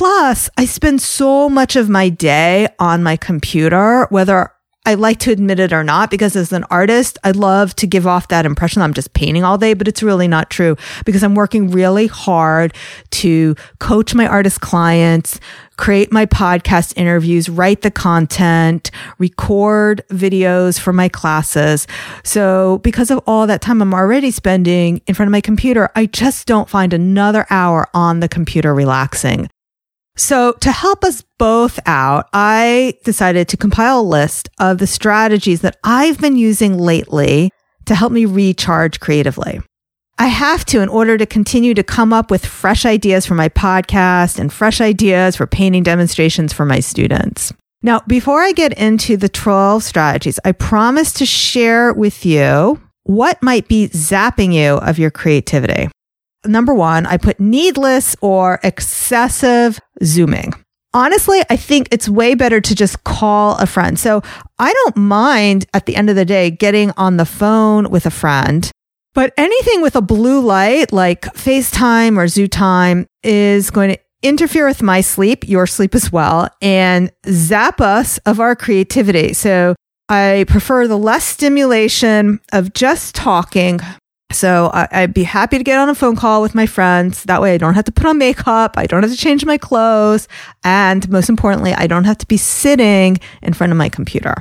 Plus, 0.00 0.48
I 0.56 0.64
spend 0.64 1.02
so 1.02 1.50
much 1.50 1.76
of 1.76 1.90
my 1.90 2.08
day 2.08 2.68
on 2.78 3.02
my 3.02 3.18
computer, 3.18 4.06
whether 4.08 4.50
I 4.86 4.94
like 4.94 5.18
to 5.18 5.30
admit 5.30 5.60
it 5.60 5.74
or 5.74 5.84
not, 5.84 6.10
because 6.10 6.36
as 6.36 6.54
an 6.54 6.64
artist, 6.70 7.18
I 7.22 7.32
love 7.32 7.76
to 7.76 7.86
give 7.86 8.06
off 8.06 8.28
that 8.28 8.46
impression 8.46 8.80
I'm 8.80 8.94
just 8.94 9.12
painting 9.12 9.44
all 9.44 9.58
day, 9.58 9.74
but 9.74 9.86
it's 9.86 10.02
really 10.02 10.26
not 10.26 10.48
true 10.48 10.78
because 11.04 11.22
I'm 11.22 11.34
working 11.34 11.70
really 11.70 12.06
hard 12.06 12.74
to 13.10 13.54
coach 13.78 14.14
my 14.14 14.26
artist 14.26 14.62
clients, 14.62 15.38
create 15.76 16.10
my 16.10 16.24
podcast 16.24 16.96
interviews, 16.96 17.50
write 17.50 17.82
the 17.82 17.90
content, 17.90 18.90
record 19.18 20.00
videos 20.08 20.80
for 20.80 20.94
my 20.94 21.10
classes. 21.10 21.86
So 22.24 22.78
because 22.78 23.10
of 23.10 23.22
all 23.26 23.46
that 23.48 23.60
time 23.60 23.82
I'm 23.82 23.92
already 23.92 24.30
spending 24.30 25.02
in 25.06 25.14
front 25.14 25.28
of 25.28 25.32
my 25.32 25.42
computer, 25.42 25.90
I 25.94 26.06
just 26.06 26.46
don't 26.46 26.70
find 26.70 26.94
another 26.94 27.46
hour 27.50 27.86
on 27.92 28.20
the 28.20 28.30
computer 28.30 28.74
relaxing. 28.74 29.50
So, 30.16 30.52
to 30.60 30.70
help 30.70 31.04
us 31.04 31.22
both 31.38 31.78
out, 31.86 32.28
I 32.32 32.94
decided 33.04 33.48
to 33.48 33.56
compile 33.56 34.00
a 34.00 34.02
list 34.02 34.48
of 34.58 34.78
the 34.78 34.86
strategies 34.86 35.62
that 35.62 35.78
I've 35.82 36.20
been 36.20 36.36
using 36.36 36.76
lately 36.76 37.50
to 37.86 37.94
help 37.94 38.12
me 38.12 38.26
recharge 38.26 39.00
creatively. 39.00 39.60
I 40.18 40.26
have 40.26 40.66
to 40.66 40.80
in 40.80 40.90
order 40.90 41.16
to 41.16 41.24
continue 41.24 41.72
to 41.72 41.82
come 41.82 42.12
up 42.12 42.30
with 42.30 42.44
fresh 42.44 42.84
ideas 42.84 43.24
for 43.24 43.34
my 43.34 43.48
podcast 43.48 44.38
and 44.38 44.52
fresh 44.52 44.80
ideas 44.80 45.36
for 45.36 45.46
painting 45.46 45.82
demonstrations 45.82 46.52
for 46.52 46.66
my 46.66 46.80
students. 46.80 47.54
Now, 47.82 48.02
before 48.06 48.42
I 48.42 48.52
get 48.52 48.74
into 48.74 49.16
the 49.16 49.30
12 49.30 49.82
strategies, 49.82 50.38
I 50.44 50.52
promise 50.52 51.14
to 51.14 51.24
share 51.24 51.94
with 51.94 52.26
you 52.26 52.78
what 53.04 53.42
might 53.42 53.68
be 53.68 53.88
zapping 53.88 54.52
you 54.52 54.74
of 54.74 54.98
your 54.98 55.10
creativity 55.10 55.88
number 56.44 56.74
one, 56.74 57.06
I 57.06 57.16
put 57.16 57.40
needless 57.40 58.16
or 58.20 58.60
excessive 58.62 59.78
zooming. 60.02 60.54
Honestly, 60.92 61.40
I 61.48 61.56
think 61.56 61.88
it's 61.92 62.08
way 62.08 62.34
better 62.34 62.60
to 62.60 62.74
just 62.74 63.04
call 63.04 63.56
a 63.58 63.66
friend. 63.66 63.98
So 63.98 64.22
I 64.58 64.72
don't 64.72 64.96
mind 64.96 65.66
at 65.72 65.86
the 65.86 65.94
end 65.94 66.10
of 66.10 66.16
the 66.16 66.24
day 66.24 66.50
getting 66.50 66.90
on 66.96 67.16
the 67.16 67.24
phone 67.24 67.90
with 67.90 68.06
a 68.06 68.10
friend, 68.10 68.68
but 69.14 69.32
anything 69.36 69.82
with 69.82 69.94
a 69.94 70.02
blue 70.02 70.40
light 70.40 70.92
like 70.92 71.22
FaceTime 71.34 72.16
or 72.16 72.26
Zoom 72.26 72.48
time 72.48 73.06
is 73.22 73.70
going 73.70 73.90
to 73.90 73.98
interfere 74.22 74.66
with 74.66 74.82
my 74.82 75.00
sleep, 75.00 75.48
your 75.48 75.66
sleep 75.66 75.94
as 75.94 76.10
well, 76.10 76.48
and 76.60 77.10
zap 77.28 77.80
us 77.80 78.18
of 78.18 78.40
our 78.40 78.56
creativity. 78.56 79.32
So 79.32 79.76
I 80.08 80.44
prefer 80.48 80.88
the 80.88 80.98
less 80.98 81.24
stimulation 81.24 82.40
of 82.52 82.72
just 82.74 83.14
talking 83.14 83.80
so 84.32 84.70
I, 84.72 85.02
would 85.02 85.14
be 85.14 85.24
happy 85.24 85.58
to 85.58 85.64
get 85.64 85.78
on 85.78 85.88
a 85.88 85.94
phone 85.94 86.16
call 86.16 86.42
with 86.42 86.54
my 86.54 86.66
friends. 86.66 87.24
That 87.24 87.42
way 87.42 87.54
I 87.54 87.58
don't 87.58 87.74
have 87.74 87.84
to 87.86 87.92
put 87.92 88.06
on 88.06 88.18
makeup. 88.18 88.74
I 88.76 88.86
don't 88.86 89.02
have 89.02 89.10
to 89.10 89.18
change 89.18 89.44
my 89.44 89.58
clothes. 89.58 90.28
And 90.64 91.08
most 91.10 91.28
importantly, 91.28 91.72
I 91.74 91.86
don't 91.86 92.04
have 92.04 92.18
to 92.18 92.26
be 92.26 92.36
sitting 92.36 93.18
in 93.42 93.52
front 93.52 93.72
of 93.72 93.76
my 93.76 93.88
computer. 93.88 94.34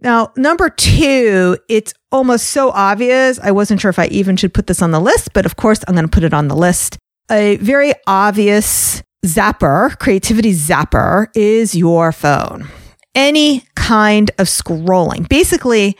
Now, 0.00 0.32
number 0.36 0.68
two, 0.68 1.56
it's 1.68 1.94
almost 2.12 2.48
so 2.48 2.70
obvious. 2.70 3.38
I 3.38 3.50
wasn't 3.50 3.80
sure 3.80 3.88
if 3.88 3.98
I 3.98 4.06
even 4.06 4.36
should 4.36 4.52
put 4.52 4.66
this 4.66 4.82
on 4.82 4.90
the 4.90 5.00
list, 5.00 5.32
but 5.32 5.46
of 5.46 5.56
course 5.56 5.80
I'm 5.86 5.94
going 5.94 6.06
to 6.06 6.10
put 6.10 6.24
it 6.24 6.34
on 6.34 6.48
the 6.48 6.56
list. 6.56 6.98
A 7.30 7.56
very 7.56 7.92
obvious 8.06 9.02
zapper, 9.24 9.98
creativity 9.98 10.52
zapper 10.52 11.28
is 11.34 11.74
your 11.74 12.12
phone. 12.12 12.68
Any 13.14 13.64
kind 13.74 14.30
of 14.38 14.46
scrolling. 14.46 15.28
Basically, 15.28 15.96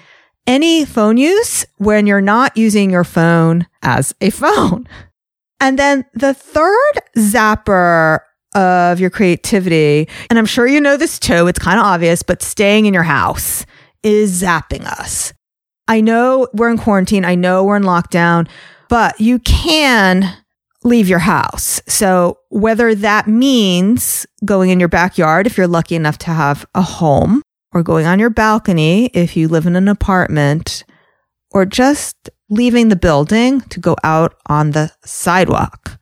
any 0.46 0.84
phone 0.84 1.16
use 1.16 1.66
when 1.76 2.06
you're 2.06 2.20
not 2.20 2.56
using 2.56 2.90
your 2.90 3.04
phone 3.04 3.66
as 3.82 4.14
a 4.20 4.30
phone. 4.30 4.88
And 5.58 5.78
then 5.78 6.04
the 6.12 6.34
third 6.34 6.92
zapper 7.16 8.18
of 8.54 9.00
your 9.00 9.08
creativity, 9.08 10.06
and 10.28 10.38
I'm 10.38 10.44
sure 10.44 10.66
you 10.66 10.82
know 10.82 10.98
this 10.98 11.18
too, 11.18 11.46
it's 11.46 11.58
kind 11.58 11.80
of 11.80 11.86
obvious, 11.86 12.22
but 12.22 12.42
staying 12.42 12.84
in 12.84 12.92
your 12.92 13.04
house 13.04 13.64
is 14.02 14.42
zapping 14.42 14.84
us. 14.84 15.32
I 15.88 16.00
know 16.00 16.48
we're 16.52 16.70
in 16.70 16.78
quarantine. 16.78 17.24
I 17.24 17.36
know 17.36 17.64
we're 17.64 17.76
in 17.76 17.84
lockdown, 17.84 18.48
but 18.88 19.20
you 19.20 19.38
can 19.38 20.36
leave 20.84 21.08
your 21.08 21.20
house. 21.20 21.80
So 21.88 22.38
whether 22.48 22.94
that 22.94 23.26
means 23.26 24.26
going 24.44 24.70
in 24.70 24.78
your 24.78 24.88
backyard, 24.88 25.46
if 25.46 25.56
you're 25.56 25.66
lucky 25.66 25.96
enough 25.96 26.18
to 26.18 26.30
have 26.30 26.66
a 26.74 26.82
home, 26.82 27.42
or 27.76 27.82
going 27.82 28.06
on 28.06 28.18
your 28.18 28.30
balcony 28.30 29.10
if 29.12 29.36
you 29.36 29.48
live 29.48 29.66
in 29.66 29.76
an 29.76 29.86
apartment, 29.86 30.82
or 31.50 31.66
just 31.66 32.30
leaving 32.48 32.88
the 32.88 32.96
building 32.96 33.60
to 33.60 33.78
go 33.78 33.94
out 34.02 34.34
on 34.46 34.70
the 34.70 34.90
sidewalk. 35.04 35.98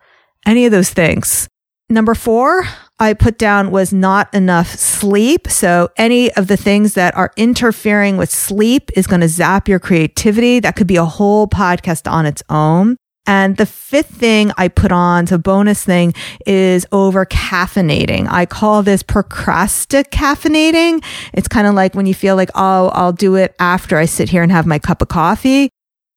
Any 0.47 0.67
of 0.67 0.71
those 0.71 0.91
things. 0.91 1.49
Number 1.91 2.15
four, 2.15 2.65
I 3.01 3.13
put 3.13 3.39
down 3.39 3.73
was 3.73 3.93
not 3.93 4.33
enough 4.33 4.69
sleep. 4.69 5.49
So 5.49 5.89
any 5.97 6.33
of 6.35 6.47
the 6.47 6.57
things 6.57 6.95
that 6.95 7.17
are 7.17 7.33
interfering 7.37 8.19
with 8.19 8.31
sleep 8.31 8.91
is 8.95 9.09
going 9.09 9.23
to 9.23 9.29
zap 9.29 9.69
your 9.69 9.81
creativity. 9.81 10.61
That 10.61 10.77
could 10.77 10.87
be 10.87 10.97
a 10.97 11.05
whole 11.05 11.49
podcast 11.49 12.09
on 12.09 12.25
its 12.25 12.43
own. 12.49 12.97
And 13.27 13.57
the 13.57 13.65
fifth 13.65 14.11
thing 14.11 14.53
I 14.59 14.69
put 14.69 14.93
on, 14.93 15.27
so 15.27 15.39
bonus 15.39 15.83
thing 15.83 16.13
is 16.47 16.87
over 16.93 17.25
caffeinating. 17.25 18.29
I 18.29 18.45
call 18.45 18.83
this 18.83 19.03
procrastinating. 19.03 21.01
It's 21.33 21.49
kind 21.49 21.67
of 21.67 21.75
like 21.75 21.95
when 21.95 22.05
you 22.07 22.15
feel 22.15 22.37
like, 22.37 22.51
oh, 22.55 22.89
I'll 22.89 23.13
do 23.13 23.37
it 23.37 23.55
after 23.59 23.97
I 23.97 24.05
sit 24.05 24.29
here 24.29 24.43
and 24.43 24.53
have 24.53 24.67
my 24.67 24.79
cup 24.79 25.01
of 25.01 25.09
coffee. 25.09 25.71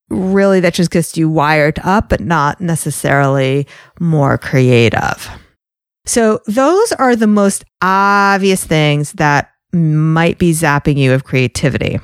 Really, 0.09 0.59
that 0.61 0.73
just 0.73 0.91
gets 0.91 1.17
you 1.17 1.29
wired 1.29 1.79
up, 1.83 2.09
but 2.09 2.19
not 2.19 2.59
necessarily 2.59 3.67
more 3.99 4.37
creative. 4.37 5.29
So 6.05 6.39
those 6.45 6.93
are 6.93 7.15
the 7.15 7.27
most 7.27 7.65
obvious 7.81 8.63
things 8.63 9.13
that 9.13 9.51
might 9.73 10.37
be 10.37 10.51
zapping 10.51 10.97
you 10.97 11.13
of 11.13 11.25
creativity. 11.25 11.99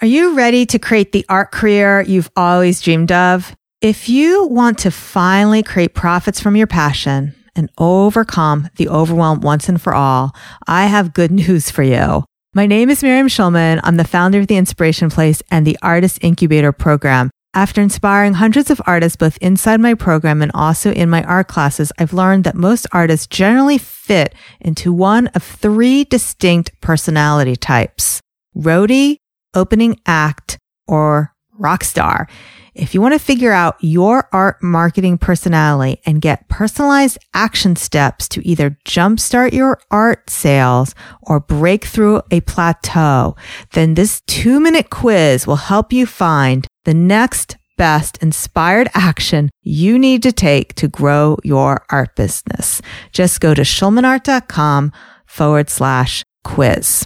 Are 0.00 0.06
you 0.06 0.34
ready 0.34 0.64
to 0.66 0.78
create 0.78 1.12
the 1.12 1.24
art 1.28 1.52
career 1.52 2.00
you've 2.02 2.30
always 2.36 2.80
dreamed 2.80 3.12
of? 3.12 3.54
If 3.84 4.08
you 4.08 4.46
want 4.46 4.78
to 4.78 4.90
finally 4.90 5.62
create 5.62 5.92
profits 5.92 6.40
from 6.40 6.56
your 6.56 6.66
passion 6.66 7.34
and 7.54 7.68
overcome 7.76 8.70
the 8.76 8.88
overwhelm 8.88 9.42
once 9.42 9.68
and 9.68 9.78
for 9.78 9.94
all, 9.94 10.34
I 10.66 10.86
have 10.86 11.12
good 11.12 11.30
news 11.42 11.70
for 11.70 11.82
you. 11.82 12.24
My 12.54 12.64
name 12.64 12.88
is 12.88 13.02
Miriam 13.02 13.28
Schulman. 13.28 13.80
I'm 13.84 13.98
the 13.98 14.06
founder 14.06 14.40
of 14.40 14.46
the 14.46 14.56
Inspiration 14.56 15.10
Place 15.10 15.42
and 15.50 15.66
the 15.66 15.76
Artist 15.82 16.18
Incubator 16.22 16.72
Program. 16.72 17.28
After 17.52 17.82
inspiring 17.82 18.32
hundreds 18.32 18.70
of 18.70 18.80
artists 18.86 19.16
both 19.16 19.36
inside 19.42 19.82
my 19.82 19.92
program 19.92 20.40
and 20.40 20.50
also 20.54 20.90
in 20.90 21.10
my 21.10 21.22
art 21.24 21.48
classes, 21.48 21.92
I've 21.98 22.14
learned 22.14 22.44
that 22.44 22.54
most 22.54 22.86
artists 22.90 23.26
generally 23.26 23.76
fit 23.76 24.34
into 24.62 24.94
one 24.94 25.26
of 25.34 25.42
three 25.42 26.04
distinct 26.04 26.72
personality 26.80 27.54
types 27.54 28.22
roadie, 28.56 29.18
opening 29.52 30.00
act, 30.06 30.56
or 30.88 31.34
rock 31.58 31.84
star. 31.84 32.28
If 32.74 32.92
you 32.92 33.00
want 33.00 33.14
to 33.14 33.20
figure 33.20 33.52
out 33.52 33.76
your 33.80 34.28
art 34.32 34.60
marketing 34.60 35.18
personality 35.18 36.00
and 36.04 36.20
get 36.20 36.48
personalized 36.48 37.18
action 37.32 37.76
steps 37.76 38.28
to 38.30 38.46
either 38.46 38.76
jumpstart 38.84 39.52
your 39.52 39.78
art 39.92 40.28
sales 40.28 40.94
or 41.22 41.38
break 41.38 41.84
through 41.84 42.22
a 42.32 42.40
plateau, 42.40 43.36
then 43.74 43.94
this 43.94 44.22
two 44.26 44.58
minute 44.58 44.90
quiz 44.90 45.46
will 45.46 45.56
help 45.56 45.92
you 45.92 46.04
find 46.04 46.66
the 46.84 46.94
next 46.94 47.56
best 47.76 48.20
inspired 48.20 48.88
action 48.94 49.50
you 49.62 49.96
need 49.96 50.22
to 50.24 50.32
take 50.32 50.74
to 50.74 50.88
grow 50.88 51.36
your 51.44 51.84
art 51.90 52.16
business. 52.16 52.82
Just 53.12 53.40
go 53.40 53.54
to 53.54 53.62
schulmanart.com 53.62 54.92
forward 55.26 55.70
slash 55.70 56.24
quiz. 56.42 57.04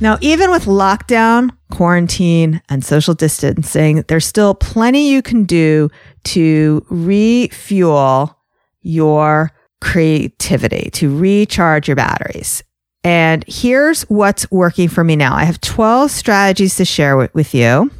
Now, 0.00 0.16
even 0.20 0.52
with 0.52 0.66
lockdown, 0.66 1.50
quarantine, 1.72 2.62
and 2.68 2.84
social 2.84 3.14
distancing, 3.14 4.04
there's 4.06 4.26
still 4.26 4.54
plenty 4.54 5.10
you 5.10 5.22
can 5.22 5.44
do 5.44 5.90
to 6.24 6.86
refuel 6.88 8.38
your 8.80 9.50
creativity, 9.80 10.90
to 10.92 11.16
recharge 11.16 11.88
your 11.88 11.96
batteries. 11.96 12.62
And 13.02 13.44
here's 13.48 14.02
what's 14.02 14.48
working 14.52 14.88
for 14.88 15.02
me 15.02 15.16
now. 15.16 15.34
I 15.34 15.44
have 15.44 15.60
12 15.60 16.10
strategies 16.10 16.76
to 16.76 16.84
share 16.84 17.16
with, 17.16 17.34
with 17.34 17.54
you. 17.54 17.90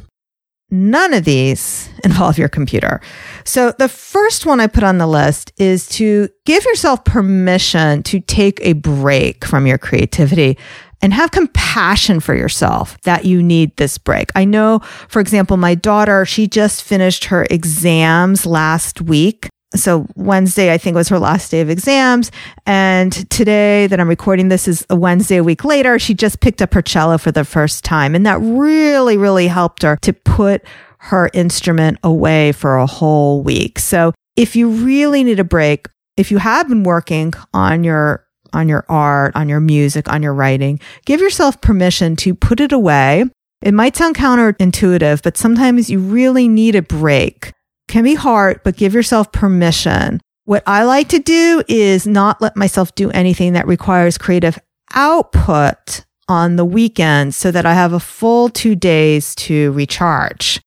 None 0.71 1.13
of 1.13 1.25
these 1.25 1.89
involve 2.03 2.37
your 2.37 2.49
computer. 2.49 3.01
So 3.43 3.73
the 3.77 3.89
first 3.89 4.45
one 4.45 4.59
I 4.59 4.67
put 4.67 4.83
on 4.83 4.99
the 4.99 5.07
list 5.07 5.51
is 5.57 5.87
to 5.89 6.29
give 6.45 6.63
yourself 6.63 7.03
permission 7.03 8.03
to 8.03 8.19
take 8.21 8.59
a 8.61 8.73
break 8.73 9.43
from 9.43 9.67
your 9.67 9.77
creativity 9.77 10.57
and 11.01 11.13
have 11.13 11.31
compassion 11.31 12.19
for 12.19 12.35
yourself 12.35 12.99
that 13.01 13.25
you 13.25 13.41
need 13.41 13.75
this 13.77 13.97
break. 13.97 14.31
I 14.35 14.45
know, 14.45 14.79
for 15.07 15.19
example, 15.19 15.57
my 15.57 15.75
daughter, 15.75 16.25
she 16.25 16.47
just 16.47 16.83
finished 16.83 17.25
her 17.25 17.45
exams 17.49 18.45
last 18.45 19.01
week. 19.01 19.49
So 19.75 20.07
Wednesday, 20.15 20.73
I 20.73 20.79
think 20.79 20.95
was 20.95 21.09
her 21.09 21.19
last 21.19 21.51
day 21.51 21.61
of 21.61 21.69
exams. 21.69 22.31
And 22.65 23.13
today 23.29 23.85
that 23.87 23.99
I'm 23.99 24.09
recording 24.09 24.49
this 24.49 24.67
is 24.67 24.85
a 24.89 24.95
Wednesday 24.95 25.37
a 25.37 25.43
week 25.43 25.63
later. 25.63 25.99
She 25.99 26.15
just 26.15 26.39
picked 26.39 26.61
up 26.61 26.73
her 26.73 26.81
cello 26.81 27.19
for 27.19 27.31
the 27.31 27.45
first 27.45 27.83
time. 27.83 28.15
And 28.15 28.25
that 28.25 28.39
really, 28.39 29.15
really 29.15 29.47
helped 29.47 29.83
her 29.83 29.97
to 30.01 30.11
put 30.11 30.63
her 30.97 31.29
instrument 31.33 31.99
away 32.03 32.51
for 32.51 32.77
a 32.77 32.87
whole 32.87 33.43
week. 33.43 33.77
So 33.79 34.11
if 34.35 34.55
you 34.55 34.69
really 34.69 35.23
need 35.23 35.39
a 35.39 35.43
break, 35.43 35.87
if 36.17 36.31
you 36.31 36.39
have 36.39 36.67
been 36.67 36.83
working 36.83 37.33
on 37.53 37.83
your 37.83 38.25
on 38.53 38.69
your 38.69 38.85
art, 38.89 39.35
on 39.35 39.49
your 39.49 39.59
music, 39.59 40.07
on 40.09 40.23
your 40.23 40.33
writing, 40.33 40.79
give 41.05 41.21
yourself 41.21 41.61
permission 41.61 42.15
to 42.17 42.35
put 42.35 42.59
it 42.59 42.71
away. 42.71 43.25
It 43.61 43.73
might 43.73 43.95
sound 43.95 44.15
counterintuitive, 44.15 45.21
but 45.21 45.37
sometimes 45.37 45.89
you 45.89 45.99
really 45.99 46.47
need 46.47 46.75
a 46.75 46.81
break 46.81 47.53
can 47.89 48.03
be 48.03 48.15
hard, 48.15 48.61
but 48.63 48.77
give 48.77 48.93
yourself 48.93 49.31
permission. 49.33 50.21
What 50.45 50.63
I 50.65 50.83
like 50.83 51.09
to 51.09 51.19
do 51.19 51.63
is 51.67 52.07
not 52.07 52.41
let 52.41 52.55
myself 52.55 52.95
do 52.95 53.11
anything 53.11 53.53
that 53.53 53.67
requires 53.67 54.17
creative 54.17 54.57
output 54.93 56.05
on 56.29 56.55
the 56.55 56.65
weekend 56.65 57.35
so 57.35 57.51
that 57.51 57.65
I 57.65 57.73
have 57.73 57.91
a 57.91 57.99
full 57.99 58.49
two 58.49 58.75
days 58.75 59.35
to 59.35 59.71
recharge. 59.73 60.61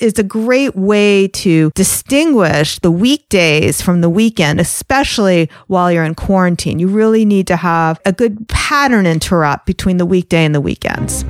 It's 0.00 0.18
a 0.18 0.24
great 0.24 0.74
way 0.74 1.28
to 1.28 1.70
distinguish 1.76 2.80
the 2.80 2.90
weekdays 2.90 3.80
from 3.80 4.00
the 4.00 4.10
weekend, 4.10 4.58
especially 4.58 5.48
while 5.68 5.92
you're 5.92 6.02
in 6.02 6.16
quarantine. 6.16 6.80
You 6.80 6.88
really 6.88 7.24
need 7.24 7.46
to 7.46 7.54
have 7.54 8.00
a 8.04 8.12
good 8.12 8.48
pattern 8.48 9.06
interrupt 9.06 9.66
between 9.66 9.98
the 9.98 10.06
weekday 10.06 10.44
and 10.44 10.52
the 10.52 10.60
weekends. 10.60 11.22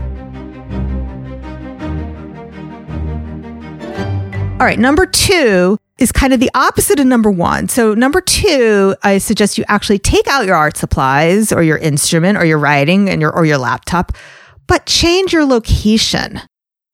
All 4.55 4.67
right, 4.67 4.79
number 4.79 5.05
two 5.05 5.77
is 5.99 6.11
kind 6.11 6.33
of 6.33 6.41
the 6.41 6.51
opposite 6.55 6.99
of 6.99 7.05
number 7.07 7.31
one. 7.31 7.69
So, 7.69 7.93
number 7.93 8.23
two, 8.23 8.97
I 9.03 9.19
suggest 9.19 9.59
you 9.59 9.65
actually 9.69 9.99
take 9.99 10.27
out 10.27 10.47
your 10.47 10.57
art 10.57 10.79
supplies 10.79 11.53
or 11.53 11.63
your 11.63 11.77
instrument 11.77 12.39
or 12.39 12.47
your 12.47 12.59
writing 12.59 13.11
and 13.11 13.21
your 13.21 13.31
or 13.31 13.45
your 13.45 13.59
laptop, 13.59 14.13
but 14.67 14.87
change 14.87 15.35
your 15.35 15.45
location. 15.45 16.41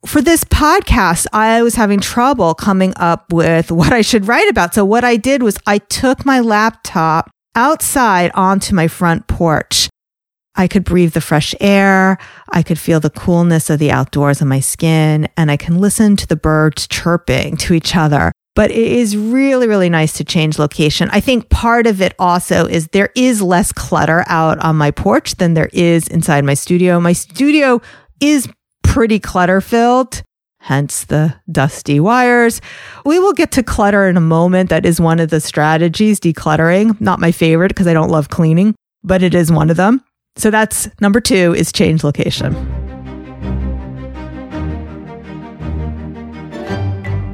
For 0.07 0.23
this 0.23 0.45
podcast, 0.45 1.27
I 1.33 1.63
was 1.63 1.75
having 1.75 2.01
trouble 2.01 2.55
coming 2.55 2.95
up 2.97 3.33
with 3.33 3.71
what 3.81 3.93
I 3.93 4.01
should 4.01 4.27
write 4.27 4.49
about. 4.49 4.75
So, 4.75 4.85
what 4.85 5.05
I 5.05 5.17
did 5.17 5.43
was 5.43 5.59
I 5.67 5.79
took 5.79 6.25
my 6.25 6.41
laptop 6.41 7.31
outside 7.55 8.31
onto 8.35 8.75
my 8.75 8.89
front 8.89 9.27
porch 9.27 9.91
I 10.61 10.69
could 10.69 10.85
breathe 10.85 11.13
the 11.13 11.21
fresh 11.21 11.55
air. 11.61 12.19
I 12.51 12.63
could 12.63 12.79
feel 12.79 13.01
the 13.01 13.11
coolness 13.11 13.71
of 13.71 13.79
the 13.79 13.91
outdoors 13.91 14.43
on 14.43 14.49
my 14.49 14.61
skin 14.61 15.29
and 15.37 15.51
I 15.51 15.57
can 15.57 15.79
listen 15.81 16.17
to 16.17 16.27
the 16.27 16.37
birds 16.37 16.87
chirping 16.87 17.57
to 17.59 17.75
each 17.75 17.97
other. 17.97 18.33
But 18.57 18.71
it 18.71 18.77
is 18.93 19.17
really, 19.17 19.69
really 19.69 19.89
nice 19.89 20.13
to 20.15 20.25
change 20.25 20.59
location. 20.59 21.09
I 21.13 21.21
think 21.21 21.49
part 21.49 21.87
of 21.87 22.03
it 22.03 22.15
also 22.19 22.67
is 22.67 22.89
there 22.89 23.11
is 23.15 23.41
less 23.41 23.73
clutter 23.73 24.25
out 24.27 24.59
on 24.59 24.77
my 24.77 24.91
porch 24.91 25.37
than 25.37 25.55
there 25.55 25.71
is 25.73 26.09
inside 26.09 26.45
my 26.45 26.55
studio. 26.55 27.01
My 27.01 27.13
studio 27.13 27.81
is 28.21 28.49
pretty 28.91 29.21
clutter 29.21 29.61
filled 29.61 30.23
hence 30.61 31.05
the 31.05 31.35
dusty 31.51 31.99
wires. 31.99 32.61
We 33.07 33.19
will 33.19 33.33
get 33.33 33.53
to 33.53 33.63
clutter 33.63 34.07
in 34.09 34.17
a 34.17 34.21
moment. 34.21 34.69
That 34.71 34.85
is 34.85 35.01
one 35.01 35.19
of 35.19 35.31
the 35.31 35.41
strategies, 35.41 36.21
decluttering. 36.21 37.01
Not 37.01 37.19
my 37.19 37.33
favorite 37.33 37.69
because 37.69 37.87
I 37.87 37.95
don't 37.95 38.11
love 38.11 38.29
cleaning, 38.29 38.75
but 39.03 39.23
it 39.23 39.35
is 39.35 39.51
one 39.51 39.71
of 39.71 39.77
them. 39.77 40.05
So 40.37 40.51
that's 40.51 40.89
number 41.01 41.21
two 41.21 41.55
is 41.57 41.73
change 41.73 42.05
location. 42.05 42.53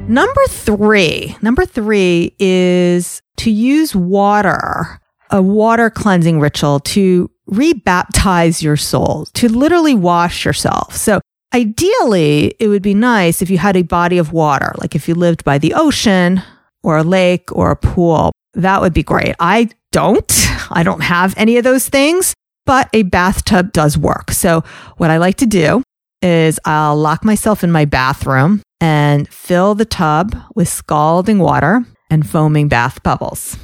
Number 0.07 0.41
three, 0.47 1.35
number 1.41 1.65
three 1.65 2.33
is 2.39 3.21
to 3.37 3.51
use 3.51 3.93
water, 3.93 5.01
a 5.31 5.41
water 5.41 5.89
cleansing 5.89 6.39
ritual 6.39 6.79
to 6.79 7.29
rebaptize 7.51 8.61
your 8.61 8.77
soul, 8.77 9.25
to 9.33 9.49
literally 9.49 9.93
wash 9.93 10.45
yourself. 10.45 10.95
So 10.95 11.19
ideally, 11.53 12.55
it 12.59 12.67
would 12.67 12.81
be 12.81 12.93
nice 12.93 13.41
if 13.41 13.49
you 13.49 13.57
had 13.57 13.75
a 13.75 13.81
body 13.81 14.17
of 14.17 14.33
water, 14.33 14.73
like 14.77 14.95
if 14.95 15.07
you 15.07 15.15
lived 15.15 15.43
by 15.43 15.57
the 15.57 15.73
ocean 15.73 16.41
or 16.83 16.97
a 16.97 17.03
lake 17.03 17.51
or 17.51 17.71
a 17.71 17.75
pool. 17.75 18.31
That 18.53 18.81
would 18.81 18.93
be 18.93 19.03
great. 19.03 19.35
I 19.39 19.69
don't. 19.91 20.31
I 20.71 20.83
don't 20.83 21.03
have 21.03 21.33
any 21.37 21.57
of 21.57 21.63
those 21.63 21.87
things 21.87 22.33
but 22.67 22.89
a 22.93 23.01
bathtub 23.03 23.71
does 23.71 23.97
work. 23.97 24.29
So 24.29 24.63
what 24.97 25.09
I 25.09 25.17
like 25.17 25.37
to 25.37 25.47
do 25.47 25.81
is 26.21 26.59
I'll 26.65 26.97
lock 26.97 27.23
myself 27.23 27.63
in 27.63 27.71
my 27.71 27.85
bathroom 27.85 28.61
and 28.79 29.27
fill 29.29 29.73
the 29.73 29.85
tub 29.85 30.35
with 30.53 30.67
scalding 30.67 31.39
water 31.39 31.85
and 32.11 32.29
foaming 32.29 32.67
bath 32.67 33.01
bubbles 33.01 33.57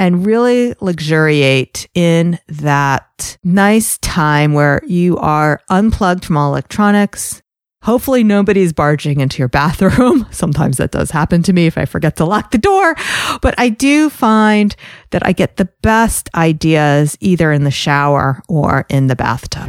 and 0.00 0.24
really 0.24 0.74
luxuriate 0.80 1.86
in 1.94 2.38
that 2.48 3.36
nice 3.44 3.98
time 3.98 4.54
where 4.54 4.80
you 4.86 5.18
are 5.18 5.60
unplugged 5.68 6.24
from 6.24 6.38
all 6.38 6.50
electronics. 6.50 7.42
Hopefully 7.82 8.24
nobody's 8.24 8.72
barging 8.72 9.20
into 9.20 9.38
your 9.38 9.48
bathroom. 9.60 10.26
Sometimes 10.30 10.78
that 10.78 10.90
does 10.90 11.10
happen 11.10 11.42
to 11.42 11.52
me 11.52 11.66
if 11.66 11.76
I 11.76 11.84
forget 11.84 12.16
to 12.16 12.24
lock 12.24 12.50
the 12.50 12.56
door, 12.56 12.94
but 13.42 13.54
I 13.58 13.68
do 13.68 14.08
find 14.08 14.74
that 15.10 15.24
I 15.26 15.32
get 15.32 15.58
the 15.58 15.68
best 15.82 16.30
ideas 16.34 17.18
either 17.20 17.52
in 17.52 17.64
the 17.64 17.70
shower 17.70 18.42
or 18.48 18.86
in 18.88 19.08
the 19.08 19.16
bathtub. 19.16 19.68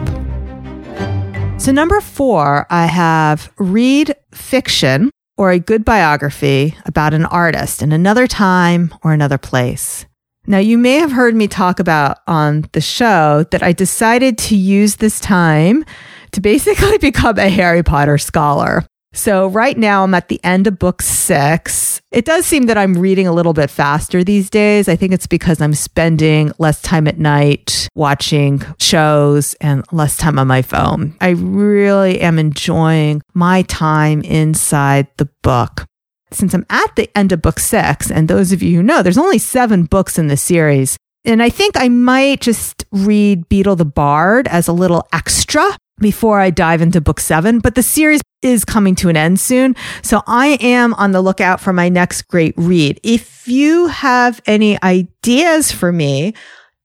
So 1.60 1.74
number 1.74 2.00
four, 2.00 2.68
I 2.70 2.86
have 2.86 3.52
read 3.58 4.16
fiction 4.34 5.12
or 5.38 5.52
a 5.52 5.60
good 5.60 5.84
biography 5.84 6.78
about 6.86 7.14
an 7.14 7.26
artist 7.26 7.82
in 7.82 7.92
another 7.92 8.28
time 8.28 8.94
or 9.04 9.12
another 9.12 9.38
place. 9.38 10.06
Now, 10.48 10.58
you 10.58 10.78
may 10.78 10.96
have 10.96 11.12
heard 11.12 11.36
me 11.36 11.48
talk 11.48 11.80
about 11.80 12.18
on 12.28 12.66
the 12.72 12.82
show 12.82 13.46
that 13.52 13.62
I 13.62 13.74
decided 13.74 14.38
to 14.40 14.56
use 14.56 14.96
this 14.96 15.20
time 15.20 15.86
to 16.32 16.42
basically 16.42 16.98
become 17.00 17.38
a 17.38 17.50
Harry 17.50 17.84
Potter 17.84 18.18
scholar. 18.18 18.86
So 19.14 19.48
right 19.48 19.78
now 19.78 20.04
I'm 20.04 20.14
at 20.14 20.30
the 20.30 20.40
end 20.44 20.68
of 20.68 20.80
book 20.80 21.02
six. 21.02 22.02
It 22.12 22.24
does 22.24 22.46
seem 22.46 22.68
that 22.68 22.78
I'm 22.78 22.98
reading 22.98 23.28
a 23.28 23.34
little 23.34 23.52
bit 23.52 23.70
faster 23.70 24.24
these 24.24 24.50
days. 24.50 24.88
I 24.88 24.96
think 24.96 25.12
it's 25.12 25.28
because 25.28 25.60
I'm 25.60 25.74
spending 25.74 26.54
less 26.60 26.82
time 26.82 27.08
at 27.08 27.20
night 27.20 27.90
watching 27.94 28.64
shows 28.80 29.54
and 29.56 29.84
less 29.92 30.16
time 30.16 30.40
on 30.40 30.48
my 30.48 30.62
phone. 30.62 31.16
I 31.20 31.30
really 31.30 32.22
am 32.22 32.40
enjoying 32.40 33.22
my 33.34 33.64
time 33.64 34.22
inside 34.22 35.08
the 35.18 35.30
book. 35.44 35.86
Since 36.34 36.54
I'm 36.54 36.66
at 36.70 36.96
the 36.96 37.10
end 37.18 37.32
of 37.32 37.42
book 37.42 37.60
six, 37.60 38.10
and 38.10 38.28
those 38.28 38.52
of 38.52 38.64
you 38.64 38.78
who 38.78 38.84
know, 38.84 39.04
there's 39.04 39.18
only 39.18 39.38
seven 39.38 39.84
books 39.84 40.18
in 40.18 40.28
the 40.28 40.38
series. 40.38 40.98
And 41.26 41.44
I 41.44 41.50
think 41.50 41.76
I 41.78 41.90
might 41.90 42.42
just 42.42 42.86
read 42.92 43.48
Beedle 43.50 43.78
the 43.78 43.86
Bard 43.86 44.48
as 44.48 44.68
a 44.68 44.74
little 44.74 45.08
extra 45.14 45.64
before 46.00 46.40
I 46.40 46.50
dive 46.50 46.82
into 46.82 47.00
book 47.00 47.20
seven, 47.20 47.60
but 47.60 47.76
the 47.76 47.84
series 47.84 48.22
is 48.42 48.66
coming 48.66 48.96
to 48.96 49.10
an 49.10 49.18
end 49.18 49.40
soon. 49.40 49.76
So 50.02 50.24
I 50.26 50.58
am 50.62 50.96
on 50.96 51.12
the 51.12 51.22
lookout 51.22 51.62
for 51.62 51.74
my 51.74 51.90
next 51.90 52.24
great 52.24 52.56
read. 52.58 53.00
If 53.04 53.48
you 53.48 53.88
have 53.88 54.42
any 54.48 54.82
ideas 54.82 55.72
for 55.72 55.92
me, 55.92 56.34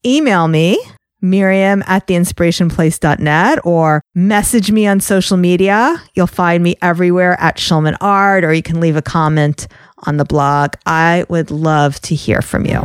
email 0.04 0.48
me, 0.48 0.78
Miriam 1.30 1.82
at 1.86 2.06
theinspirationplace.net 2.06 3.60
or 3.64 4.02
message 4.14 4.70
me 4.70 4.86
on 4.86 5.00
social 5.00 5.36
media. 5.36 6.02
You'll 6.14 6.26
find 6.26 6.62
me 6.62 6.76
everywhere 6.82 7.38
at 7.40 7.56
Schulman 7.56 7.96
Art, 8.00 8.44
or 8.44 8.52
you 8.52 8.62
can 8.62 8.80
leave 8.80 8.96
a 8.96 9.02
comment 9.02 9.66
on 10.06 10.16
the 10.16 10.24
blog. 10.24 10.74
I 10.86 11.24
would 11.28 11.50
love 11.50 12.00
to 12.02 12.14
hear 12.14 12.42
from 12.42 12.66
you. 12.66 12.80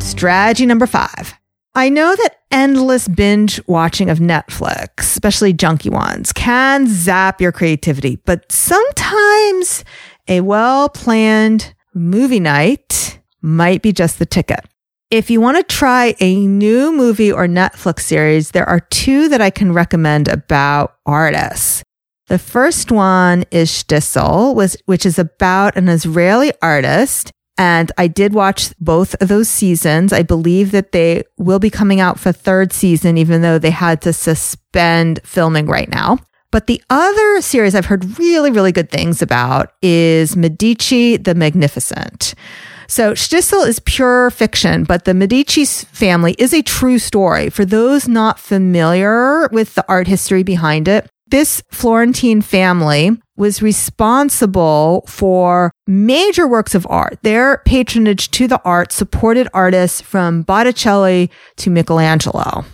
Strategy 0.00 0.66
number 0.66 0.86
five 0.86 1.34
I 1.76 1.88
know 1.88 2.14
that 2.14 2.36
endless 2.52 3.08
binge 3.08 3.60
watching 3.66 4.08
of 4.08 4.20
Netflix, 4.20 5.00
especially 5.00 5.52
junky 5.52 5.90
ones, 5.90 6.32
can 6.32 6.86
zap 6.86 7.40
your 7.40 7.50
creativity, 7.50 8.20
but 8.24 8.50
sometimes 8.52 9.84
a 10.28 10.40
well 10.40 10.88
planned 10.88 11.74
movie 11.94 12.38
night 12.38 13.18
might 13.44 13.82
be 13.82 13.92
just 13.92 14.18
the 14.18 14.26
ticket. 14.26 14.60
If 15.10 15.30
you 15.30 15.40
want 15.40 15.56
to 15.56 15.62
try 15.62 16.14
a 16.18 16.46
new 16.46 16.92
movie 16.92 17.30
or 17.30 17.46
Netflix 17.46 18.00
series, 18.00 18.50
there 18.50 18.68
are 18.68 18.80
two 18.80 19.28
that 19.28 19.40
I 19.40 19.50
can 19.50 19.72
recommend 19.72 20.28
about 20.28 20.96
artists. 21.06 21.82
The 22.28 22.38
first 22.38 22.90
one 22.90 23.44
is 23.50 23.70
Shtisel, 23.70 24.56
which 24.86 25.04
is 25.04 25.18
about 25.18 25.76
an 25.76 25.88
Israeli 25.88 26.52
artist 26.62 27.30
and 27.56 27.92
I 27.96 28.08
did 28.08 28.34
watch 28.34 28.72
both 28.80 29.14
of 29.22 29.28
those 29.28 29.48
seasons. 29.48 30.12
I 30.12 30.22
believe 30.22 30.72
that 30.72 30.92
they 30.92 31.22
will 31.36 31.60
be 31.60 31.70
coming 31.70 32.00
out 32.00 32.18
for 32.18 32.32
third 32.32 32.72
season, 32.72 33.16
even 33.16 33.42
though 33.42 33.58
they 33.58 33.70
had 33.70 34.02
to 34.02 34.12
suspend 34.12 35.20
filming 35.24 35.66
right 35.66 35.88
now. 35.88 36.18
But 36.50 36.66
the 36.66 36.82
other 36.90 37.40
series 37.40 37.74
I've 37.74 37.86
heard 37.86 38.18
really, 38.18 38.50
really 38.50 38.72
good 38.72 38.90
things 38.90 39.22
about 39.22 39.72
is 39.82 40.36
Medici 40.36 41.16
the 41.16 41.34
Magnificent. 41.34 42.34
So 42.86 43.12
Shtisel 43.12 43.66
is 43.66 43.80
pure 43.80 44.30
fiction, 44.30 44.84
but 44.84 45.04
the 45.04 45.14
Medici 45.14 45.64
family 45.64 46.34
is 46.38 46.52
a 46.52 46.62
true 46.62 46.98
story. 46.98 47.50
For 47.50 47.64
those 47.64 48.08
not 48.08 48.38
familiar 48.38 49.48
with 49.48 49.74
the 49.74 49.84
art 49.88 50.06
history 50.06 50.42
behind 50.42 50.88
it, 50.88 51.08
this 51.28 51.62
Florentine 51.70 52.42
family 52.42 53.10
was 53.36 53.62
responsible 53.62 55.04
for 55.08 55.72
major 55.86 56.46
works 56.46 56.74
of 56.74 56.86
art. 56.88 57.18
Their 57.22 57.58
patronage 57.64 58.30
to 58.32 58.46
the 58.46 58.60
art 58.64 58.92
supported 58.92 59.48
artists 59.52 60.00
from 60.00 60.42
Botticelli 60.42 61.30
to 61.56 61.70
Michelangelo. 61.70 62.64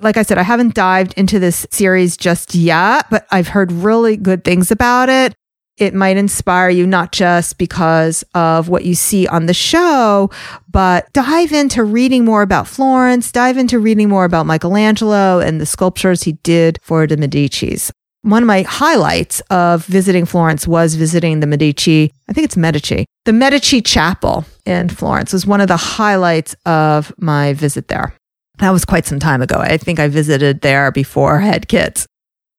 Like 0.00 0.16
I 0.16 0.22
said, 0.22 0.38
I 0.38 0.42
haven't 0.42 0.74
dived 0.74 1.14
into 1.16 1.38
this 1.38 1.66
series 1.70 2.16
just 2.16 2.54
yet, 2.54 3.06
but 3.10 3.26
I've 3.30 3.48
heard 3.48 3.70
really 3.70 4.16
good 4.16 4.44
things 4.44 4.70
about 4.70 5.08
it. 5.08 5.34
It 5.80 5.94
might 5.94 6.16
inspire 6.16 6.70
you 6.70 6.86
not 6.86 7.10
just 7.10 7.58
because 7.58 8.22
of 8.34 8.68
what 8.68 8.84
you 8.84 8.94
see 8.94 9.26
on 9.26 9.46
the 9.46 9.54
show, 9.54 10.30
but 10.70 11.12
dive 11.12 11.52
into 11.52 11.82
reading 11.82 12.24
more 12.24 12.42
about 12.42 12.68
Florence, 12.68 13.32
dive 13.32 13.58
into 13.58 13.80
reading 13.80 14.08
more 14.08 14.24
about 14.24 14.46
Michelangelo 14.46 15.40
and 15.40 15.60
the 15.60 15.66
sculptures 15.66 16.22
he 16.22 16.32
did 16.32 16.78
for 16.82 17.06
the 17.06 17.16
Medicis 17.16 17.90
one 18.22 18.42
of 18.42 18.46
my 18.46 18.62
highlights 18.62 19.40
of 19.50 19.84
visiting 19.86 20.26
Florence 20.26 20.68
was 20.68 20.94
visiting 20.94 21.40
the 21.40 21.46
Medici, 21.46 22.12
I 22.28 22.32
think 22.32 22.44
it's 22.44 22.56
Medici, 22.56 23.06
the 23.24 23.32
Medici 23.32 23.80
Chapel 23.80 24.44
in 24.66 24.88
Florence 24.88 25.32
was 25.32 25.46
one 25.46 25.60
of 25.60 25.68
the 25.68 25.76
highlights 25.76 26.54
of 26.66 27.12
my 27.18 27.54
visit 27.54 27.88
there. 27.88 28.14
That 28.58 28.70
was 28.70 28.84
quite 28.84 29.06
some 29.06 29.20
time 29.20 29.40
ago. 29.40 29.56
I 29.56 29.78
think 29.78 29.98
I 29.98 30.08
visited 30.08 30.60
there 30.60 30.92
before 30.92 31.40
I 31.40 31.46
had 31.46 31.68
kids. 31.68 32.06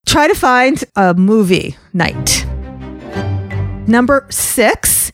Try 0.07 0.27
to 0.27 0.33
find 0.33 0.83
a 0.95 1.13
movie 1.13 1.75
night. 1.93 2.45
Number 3.87 4.27
six, 4.29 5.11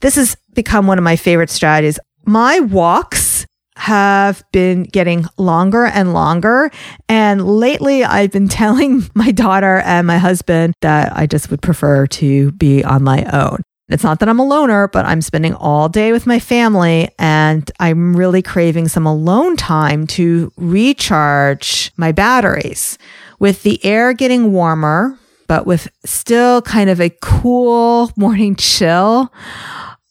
this 0.00 0.16
has 0.16 0.36
become 0.54 0.86
one 0.86 0.98
of 0.98 1.04
my 1.04 1.16
favorite 1.16 1.50
strategies. 1.50 1.98
My 2.24 2.60
walks 2.60 3.46
have 3.76 4.42
been 4.52 4.84
getting 4.84 5.26
longer 5.36 5.84
and 5.84 6.12
longer. 6.12 6.70
And 7.08 7.46
lately, 7.46 8.04
I've 8.04 8.32
been 8.32 8.48
telling 8.62 9.08
my 9.14 9.30
daughter 9.30 9.78
and 9.84 10.06
my 10.06 10.18
husband 10.18 10.74
that 10.80 11.16
I 11.16 11.26
just 11.26 11.50
would 11.50 11.62
prefer 11.62 12.06
to 12.06 12.52
be 12.52 12.82
on 12.82 13.04
my 13.04 13.24
own. 13.32 13.62
It's 13.88 14.02
not 14.02 14.18
that 14.18 14.28
I'm 14.28 14.40
a 14.40 14.44
loner, 14.44 14.88
but 14.88 15.04
I'm 15.04 15.22
spending 15.22 15.54
all 15.54 15.88
day 15.88 16.10
with 16.10 16.26
my 16.26 16.40
family 16.40 17.08
and 17.20 17.70
I'm 17.78 18.16
really 18.16 18.42
craving 18.42 18.88
some 18.88 19.06
alone 19.06 19.56
time 19.56 20.08
to 20.08 20.52
recharge 20.56 21.92
my 21.96 22.10
batteries. 22.10 22.98
With 23.38 23.62
the 23.62 23.84
air 23.84 24.12
getting 24.12 24.52
warmer, 24.52 25.16
but 25.46 25.66
with 25.66 25.88
still 26.04 26.62
kind 26.62 26.90
of 26.90 27.00
a 27.00 27.10
cool 27.22 28.10
morning 28.16 28.56
chill, 28.56 29.32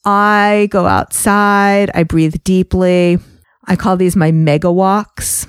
I 0.05 0.67
go 0.71 0.85
outside, 0.85 1.89
I 1.93 2.03
breathe 2.03 2.43
deeply, 2.43 3.17
I 3.65 3.75
call 3.75 3.97
these 3.97 4.15
my 4.15 4.31
mega 4.31 4.71
walks. 4.71 5.47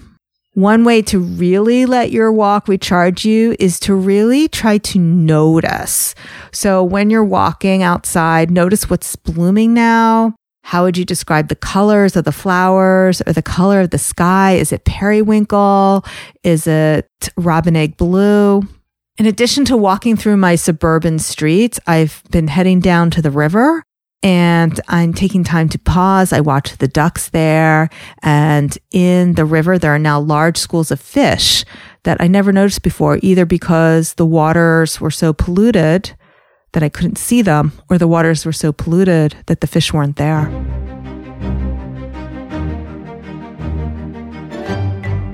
One 0.54 0.84
way 0.84 1.02
to 1.02 1.18
really 1.18 1.84
let 1.84 2.10
your 2.10 2.32
walk 2.32 2.66
recharge 2.66 3.26
you 3.26 3.54
is 3.58 3.78
to 3.80 3.94
really 3.94 4.48
try 4.48 4.78
to 4.78 4.98
notice. 4.98 6.14
So 6.50 6.82
when 6.82 7.10
you're 7.10 7.22
walking 7.22 7.82
outside, 7.82 8.50
notice 8.50 8.88
what's 8.88 9.16
blooming 9.16 9.74
now. 9.74 10.34
How 10.62 10.82
would 10.84 10.96
you 10.96 11.04
describe 11.04 11.48
the 11.48 11.54
colors 11.54 12.16
of 12.16 12.24
the 12.24 12.32
flowers 12.32 13.20
or 13.26 13.34
the 13.34 13.42
color 13.42 13.82
of 13.82 13.90
the 13.90 13.98
sky? 13.98 14.54
Is 14.54 14.72
it 14.72 14.84
periwinkle? 14.84 16.04
Is 16.42 16.66
it 16.66 17.06
robin 17.36 17.76
egg 17.76 17.98
blue? 17.98 18.62
In 19.18 19.24
addition 19.24 19.64
to 19.66 19.78
walking 19.78 20.14
through 20.14 20.36
my 20.36 20.56
suburban 20.56 21.18
streets, 21.18 21.80
I've 21.86 22.22
been 22.30 22.48
heading 22.48 22.80
down 22.80 23.10
to 23.12 23.22
the 23.22 23.30
river 23.30 23.82
and 24.22 24.78
I'm 24.88 25.14
taking 25.14 25.42
time 25.42 25.70
to 25.70 25.78
pause. 25.78 26.34
I 26.34 26.40
watch 26.40 26.76
the 26.76 26.88
ducks 26.88 27.30
there. 27.30 27.88
And 28.22 28.76
in 28.90 29.32
the 29.32 29.46
river, 29.46 29.78
there 29.78 29.94
are 29.94 29.98
now 29.98 30.20
large 30.20 30.58
schools 30.58 30.90
of 30.90 31.00
fish 31.00 31.64
that 32.02 32.20
I 32.20 32.26
never 32.26 32.52
noticed 32.52 32.82
before, 32.82 33.18
either 33.22 33.46
because 33.46 34.14
the 34.14 34.26
waters 34.26 35.00
were 35.00 35.10
so 35.10 35.32
polluted 35.32 36.14
that 36.72 36.82
I 36.82 36.90
couldn't 36.90 37.16
see 37.16 37.40
them, 37.40 37.72
or 37.88 37.96
the 37.96 38.08
waters 38.08 38.44
were 38.44 38.52
so 38.52 38.70
polluted 38.70 39.34
that 39.46 39.62
the 39.62 39.66
fish 39.66 39.94
weren't 39.94 40.16
there. 40.16 40.50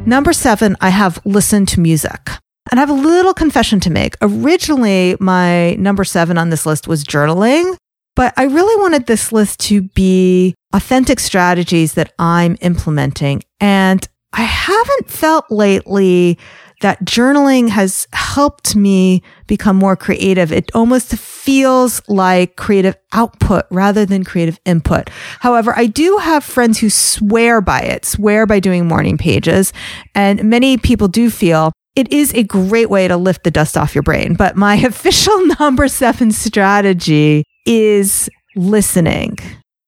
Number 0.06 0.32
seven, 0.32 0.76
I 0.80 0.90
have 0.90 1.20
listened 1.24 1.66
to 1.68 1.80
music. 1.80 2.30
And 2.72 2.80
I 2.80 2.82
have 2.84 2.88
a 2.88 2.94
little 2.94 3.34
confession 3.34 3.80
to 3.80 3.90
make. 3.90 4.16
Originally, 4.22 5.14
my 5.20 5.74
number 5.74 6.04
seven 6.04 6.38
on 6.38 6.48
this 6.48 6.64
list 6.64 6.88
was 6.88 7.04
journaling. 7.04 7.76
But 8.16 8.32
I 8.38 8.44
really 8.44 8.80
wanted 8.80 9.04
this 9.04 9.30
list 9.30 9.60
to 9.60 9.82
be 9.82 10.54
authentic 10.72 11.20
strategies 11.20 11.92
that 11.94 12.14
I'm 12.18 12.56
implementing. 12.62 13.42
And 13.60 14.08
I 14.32 14.44
haven't 14.44 15.10
felt 15.10 15.50
lately 15.50 16.38
that 16.80 17.04
journaling 17.04 17.68
has 17.68 18.08
helped 18.14 18.74
me 18.74 19.22
become 19.46 19.76
more 19.76 19.94
creative. 19.94 20.50
It 20.50 20.70
almost 20.74 21.14
feels 21.16 22.00
like 22.08 22.56
creative 22.56 22.96
output 23.12 23.66
rather 23.70 24.06
than 24.06 24.24
creative 24.24 24.58
input. 24.64 25.10
However, 25.40 25.76
I 25.76 25.86
do 25.86 26.16
have 26.16 26.42
friends 26.42 26.78
who 26.78 26.88
swear 26.88 27.60
by 27.60 27.80
it, 27.80 28.06
swear 28.06 28.46
by 28.46 28.60
doing 28.60 28.88
morning 28.88 29.18
pages. 29.18 29.74
And 30.14 30.44
many 30.44 30.78
people 30.78 31.08
do 31.08 31.28
feel 31.28 31.70
it 31.94 32.12
is 32.12 32.32
a 32.34 32.42
great 32.42 32.88
way 32.88 33.06
to 33.06 33.16
lift 33.16 33.44
the 33.44 33.50
dust 33.50 33.76
off 33.76 33.94
your 33.94 34.02
brain. 34.02 34.34
But 34.34 34.56
my 34.56 34.76
official 34.84 35.46
number 35.58 35.88
seven 35.88 36.32
strategy 36.32 37.44
is 37.66 38.28
listening. 38.56 39.38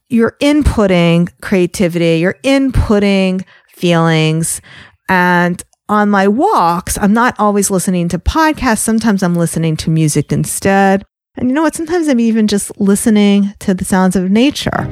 You're 0.09 0.37
inputting 0.41 1.33
creativity, 1.41 2.19
you're 2.21 2.39
inputting 2.45 3.45
feelings. 3.69 4.61
And 5.09 5.63
on 5.89 6.09
my 6.09 6.29
walks, 6.29 6.97
I'm 6.99 7.13
not 7.13 7.35
always 7.39 7.71
listening 7.71 8.09
to 8.11 8.19
podcasts. 8.19 8.79
Sometimes 8.79 9.23
I'm 9.23 9.35
listening 9.35 9.77
to 9.79 9.91
music 9.91 10.33
instead. 10.33 11.05
And 11.37 11.49
you 11.49 11.55
know 11.55 11.63
what? 11.63 11.75
Sometimes 11.75 12.07
I'm 12.09 12.21
even 12.21 12.47
just 12.47 12.79
listening 12.81 13.53
to 13.61 13.75
the 13.75 13.85
sounds 13.85 14.15
of 14.15 14.31
nature. 14.31 14.85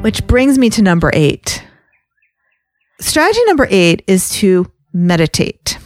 Which 0.00 0.26
brings 0.26 0.58
me 0.58 0.70
to 0.70 0.82
number 0.82 1.10
eight. 1.12 1.62
Strategy 2.98 3.44
number 3.44 3.68
eight 3.70 4.02
is 4.06 4.30
to 4.30 4.66
meditate. 4.96 5.78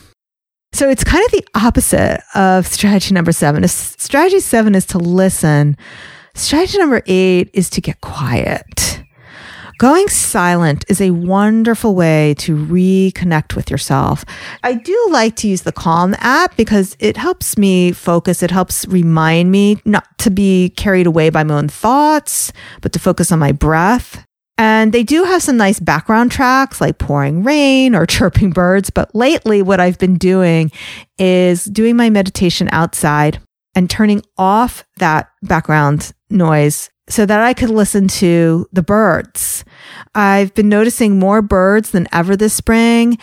So 0.72 0.88
it's 0.88 1.02
kind 1.02 1.24
of 1.24 1.32
the 1.32 1.44
opposite 1.54 2.22
of 2.34 2.66
strategy 2.66 3.12
number 3.12 3.32
seven. 3.32 3.66
Strategy 3.66 4.40
seven 4.40 4.74
is 4.74 4.86
to 4.86 4.98
listen. 4.98 5.76
Strategy 6.34 6.78
number 6.78 7.02
eight 7.06 7.50
is 7.52 7.68
to 7.70 7.80
get 7.80 8.00
quiet. 8.00 9.02
Going 9.80 10.08
silent 10.08 10.84
is 10.88 11.00
a 11.00 11.10
wonderful 11.10 11.94
way 11.94 12.34
to 12.38 12.54
reconnect 12.54 13.56
with 13.56 13.70
yourself. 13.70 14.24
I 14.62 14.74
do 14.74 15.08
like 15.10 15.36
to 15.36 15.48
use 15.48 15.62
the 15.62 15.72
Calm 15.72 16.14
app 16.18 16.54
because 16.56 16.96
it 17.00 17.16
helps 17.16 17.56
me 17.56 17.92
focus. 17.92 18.42
It 18.42 18.50
helps 18.50 18.86
remind 18.86 19.50
me 19.50 19.80
not 19.86 20.06
to 20.18 20.30
be 20.30 20.68
carried 20.76 21.06
away 21.06 21.30
by 21.30 21.44
my 21.44 21.54
own 21.54 21.68
thoughts, 21.68 22.52
but 22.82 22.92
to 22.92 22.98
focus 22.98 23.32
on 23.32 23.38
my 23.38 23.52
breath. 23.52 24.24
And 24.60 24.92
they 24.92 25.04
do 25.04 25.24
have 25.24 25.42
some 25.42 25.56
nice 25.56 25.80
background 25.80 26.30
tracks 26.30 26.82
like 26.82 26.98
pouring 26.98 27.42
rain 27.42 27.94
or 27.94 28.04
chirping 28.16 28.50
birds. 28.50 28.90
But 28.90 29.14
lately, 29.14 29.62
what 29.62 29.80
I've 29.80 29.96
been 29.96 30.18
doing 30.18 30.70
is 31.18 31.64
doing 31.64 31.96
my 31.96 32.10
meditation 32.10 32.68
outside 32.70 33.40
and 33.74 33.88
turning 33.88 34.20
off 34.36 34.84
that 34.98 35.30
background 35.42 36.12
noise 36.28 36.90
so 37.08 37.24
that 37.24 37.40
I 37.40 37.54
could 37.54 37.70
listen 37.70 38.06
to 38.08 38.68
the 38.70 38.82
birds. 38.82 39.64
I've 40.14 40.52
been 40.52 40.68
noticing 40.68 41.18
more 41.18 41.40
birds 41.40 41.92
than 41.92 42.06
ever 42.12 42.36
this 42.36 42.52
spring. 42.52 43.16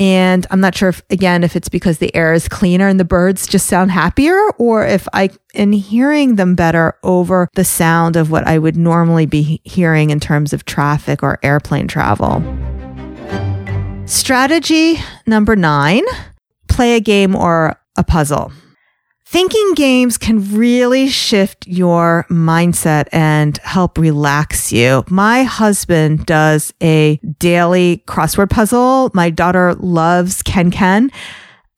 And 0.00 0.46
I'm 0.50 0.60
not 0.60 0.74
sure 0.74 0.88
if, 0.88 1.02
again, 1.10 1.44
if 1.44 1.54
it's 1.54 1.68
because 1.68 1.98
the 1.98 2.14
air 2.16 2.32
is 2.32 2.48
cleaner 2.48 2.88
and 2.88 2.98
the 2.98 3.04
birds 3.04 3.46
just 3.46 3.66
sound 3.66 3.90
happier 3.90 4.34
or 4.56 4.86
if 4.86 5.06
I 5.12 5.28
am 5.54 5.72
hearing 5.72 6.36
them 6.36 6.54
better 6.54 6.94
over 7.02 7.50
the 7.54 7.66
sound 7.66 8.16
of 8.16 8.30
what 8.30 8.46
I 8.46 8.58
would 8.58 8.78
normally 8.78 9.26
be 9.26 9.60
hearing 9.62 10.08
in 10.08 10.18
terms 10.18 10.54
of 10.54 10.64
traffic 10.64 11.22
or 11.22 11.38
airplane 11.42 11.86
travel. 11.86 12.42
Strategy 14.06 14.96
number 15.26 15.54
nine 15.54 16.04
play 16.68 16.96
a 16.96 17.00
game 17.00 17.36
or 17.36 17.78
a 17.96 18.02
puzzle. 18.02 18.52
Thinking 19.30 19.74
games 19.74 20.18
can 20.18 20.56
really 20.56 21.06
shift 21.06 21.64
your 21.68 22.26
mindset 22.28 23.06
and 23.12 23.58
help 23.58 23.96
relax 23.96 24.72
you. 24.72 25.04
My 25.08 25.44
husband 25.44 26.26
does 26.26 26.74
a 26.82 27.20
daily 27.38 28.02
crossword 28.08 28.50
puzzle. 28.50 29.12
My 29.14 29.30
daughter 29.30 29.74
loves 29.74 30.42
KenKen. 30.42 31.12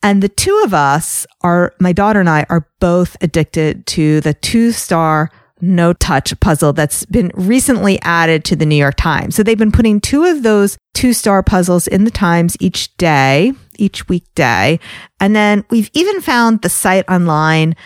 And 0.03 0.23
the 0.23 0.31
two 0.31 0.63
of 0.65 0.73
us 0.73 1.27
are, 1.43 1.75
my 1.79 1.93
daughter 1.93 2.21
and 2.21 2.31
I 2.31 2.47
are 2.49 2.67
both 2.81 3.19
addicted 3.21 3.87
to 3.89 4.23
the 4.23 4.33
two 4.33 4.73
star 4.73 5.31
no 5.63 5.93
touch 5.93 6.39
puzzle 6.41 6.73
that's 6.73 7.07
been 7.07 7.31
recently 7.35 8.01
added 8.03 8.45
to 8.45 8.57
the 8.57 8.67
New 8.67 8.77
York 8.77 8.97
Times. 8.97 9.35
So 9.35 9.43
they've 9.43 9.57
been 9.57 9.73
putting 9.73 10.01
two 10.01 10.25
of 10.25 10.43
those 10.43 10.77
two 10.93 11.13
star 11.13 11.43
puzzles 11.43 11.87
in 11.87 12.05
the 12.05 12.11
Times 12.11 12.57
each 12.61 12.95
day, 12.97 13.53
each 13.79 14.09
weekday. 14.09 14.81
And 15.21 15.35
then 15.35 15.65
we've 15.71 15.91
even 15.95 16.21
found 16.21 16.63
the 16.63 16.69
site 16.69 17.09
online. 17.09 17.77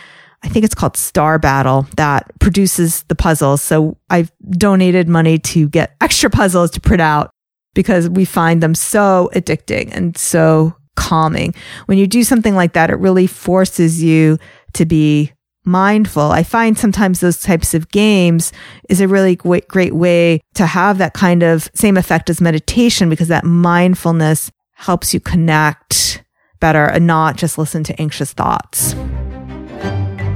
I 0.42 0.48
think 0.48 0.64
it's 0.64 0.74
called 0.74 0.96
Star 0.96 1.38
Battle 1.38 1.86
that 1.96 2.30
produces 2.40 3.02
the 3.04 3.14
puzzles. 3.14 3.62
So 3.62 3.98
I've 4.08 4.32
donated 4.50 5.08
money 5.08 5.38
to 5.38 5.68
get 5.68 5.94
extra 6.00 6.30
puzzles 6.30 6.70
to 6.72 6.80
print 6.80 7.02
out 7.02 7.30
because 7.74 8.08
we 8.08 8.24
find 8.24 8.62
them 8.62 8.74
so 8.74 9.30
addicting 9.34 9.94
and 9.94 10.16
so 10.16 10.74
calming. 10.96 11.54
When 11.84 11.98
you 11.98 12.06
do 12.06 12.24
something 12.24 12.54
like 12.54 12.72
that, 12.72 12.90
it 12.90 12.94
really 12.94 13.26
forces 13.26 14.02
you 14.02 14.38
to 14.72 14.86
be 14.86 15.32
mindful. 15.66 16.30
I 16.30 16.42
find 16.42 16.78
sometimes 16.78 17.20
those 17.20 17.40
types 17.40 17.74
of 17.74 17.88
games 17.90 18.52
is 18.88 19.00
a 19.00 19.08
really 19.08 19.36
great, 19.36 19.68
great 19.68 19.94
way 19.94 20.40
to 20.54 20.66
have 20.66 20.98
that 20.98 21.14
kind 21.14 21.42
of 21.42 21.68
same 21.74 21.96
effect 21.96 22.30
as 22.30 22.40
meditation 22.40 23.10
because 23.10 23.28
that 23.28 23.44
mindfulness 23.44 24.50
helps 24.74 25.12
you 25.12 25.20
connect 25.20 26.22
better 26.60 26.84
and 26.84 27.06
not 27.06 27.36
just 27.36 27.58
listen 27.58 27.84
to 27.84 28.00
anxious 28.00 28.32
thoughts. 28.32 28.94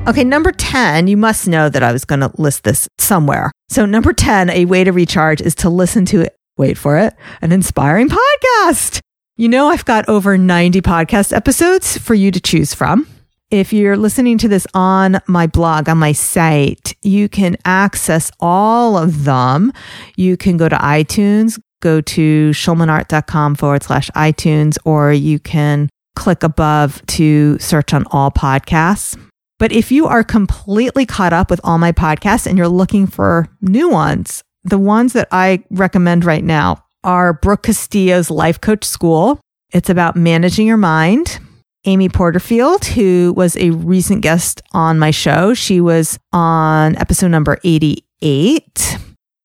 Okay, 0.09 0.25
number 0.25 0.51
10, 0.51 1.07
you 1.07 1.17
must 1.17 1.47
know 1.47 1.69
that 1.69 1.83
I 1.83 1.93
was 1.93 2.05
going 2.05 2.21
to 2.21 2.33
list 2.39 2.65
this 2.65 2.89
somewhere. 2.99 3.53
So, 3.69 3.87
number 3.87 4.13
10, 4.13 4.51
a 4.51 4.65
way 4.65 4.83
to 4.83 4.93
recharge 4.93 5.41
is 5.41 5.55
to 5.57 5.69
listen 5.71 6.05
to. 6.07 6.27
Wait 6.57 6.77
for 6.77 6.99
it, 6.99 7.15
an 7.41 7.53
inspiring 7.53 8.09
podcast. 8.09 9.01
You 9.37 9.49
know, 9.49 9.69
I've 9.69 9.85
got 9.85 10.09
over 10.09 10.37
90 10.37 10.83
podcast 10.83 11.35
episodes 11.35 11.97
for 11.97 12.15
you 12.15 12.31
to 12.31 12.41
choose 12.41 12.75
from. 12.75 13.07
If 13.51 13.73
you're 13.73 13.97
listening 13.97 14.39
to 14.39 14.49
this 14.49 14.65
on 14.75 15.21
my 15.27 15.49
blog, 15.49 15.89
on 15.89 15.99
my 15.99 16.13
site, 16.13 16.95
you 17.03 17.29
can 17.29 17.57
access 17.65 18.31
all 18.39 18.97
of 18.97 19.25
them. 19.25 19.73
You 20.15 20.37
can 20.37 20.57
go 20.57 20.69
to 20.69 20.77
iTunes, 20.77 21.61
go 21.81 22.01
to 22.01 22.51
schulmanart.com 22.51 23.57
forward 23.57 23.83
slash 23.83 24.09
iTunes, 24.11 24.79
or 24.85 25.13
you 25.13 25.41
can 25.41 25.89
click 26.15 26.45
above 26.45 27.05
to 27.07 27.59
search 27.59 27.93
on 27.93 28.05
all 28.13 28.31
podcasts. 28.31 29.21
But 29.59 29.73
if 29.73 29.91
you 29.91 30.07
are 30.07 30.23
completely 30.23 31.05
caught 31.05 31.33
up 31.33 31.51
with 31.51 31.61
all 31.65 31.79
my 31.79 31.91
podcasts 31.91 32.47
and 32.47 32.57
you're 32.57 32.69
looking 32.69 33.09
for 33.09 33.49
new 33.61 33.91
ones, 33.91 34.45
the 34.63 34.79
ones 34.79 35.13
that 35.15 35.27
I 35.33 35.65
recommend 35.71 36.25
right 36.25 36.45
now 36.45 36.85
are 37.03 37.33
Brooke 37.33 37.65
Castillo's 37.65 38.31
Life 38.31 38.61
Coach 38.61 38.85
School. 38.85 39.41
It's 39.73 39.91
about 39.91 40.15
managing 40.15 40.69
your 40.69 40.77
mind. 40.77 41.41
Amy 41.87 42.09
Porterfield, 42.09 42.85
who 42.85 43.33
was 43.37 43.57
a 43.57 43.71
recent 43.71 44.21
guest 44.21 44.61
on 44.73 44.99
my 44.99 45.11
show, 45.11 45.55
she 45.55 45.81
was 45.81 46.19
on 46.33 46.97
episode 46.97 47.29
number 47.29 47.59
88. 47.65 48.99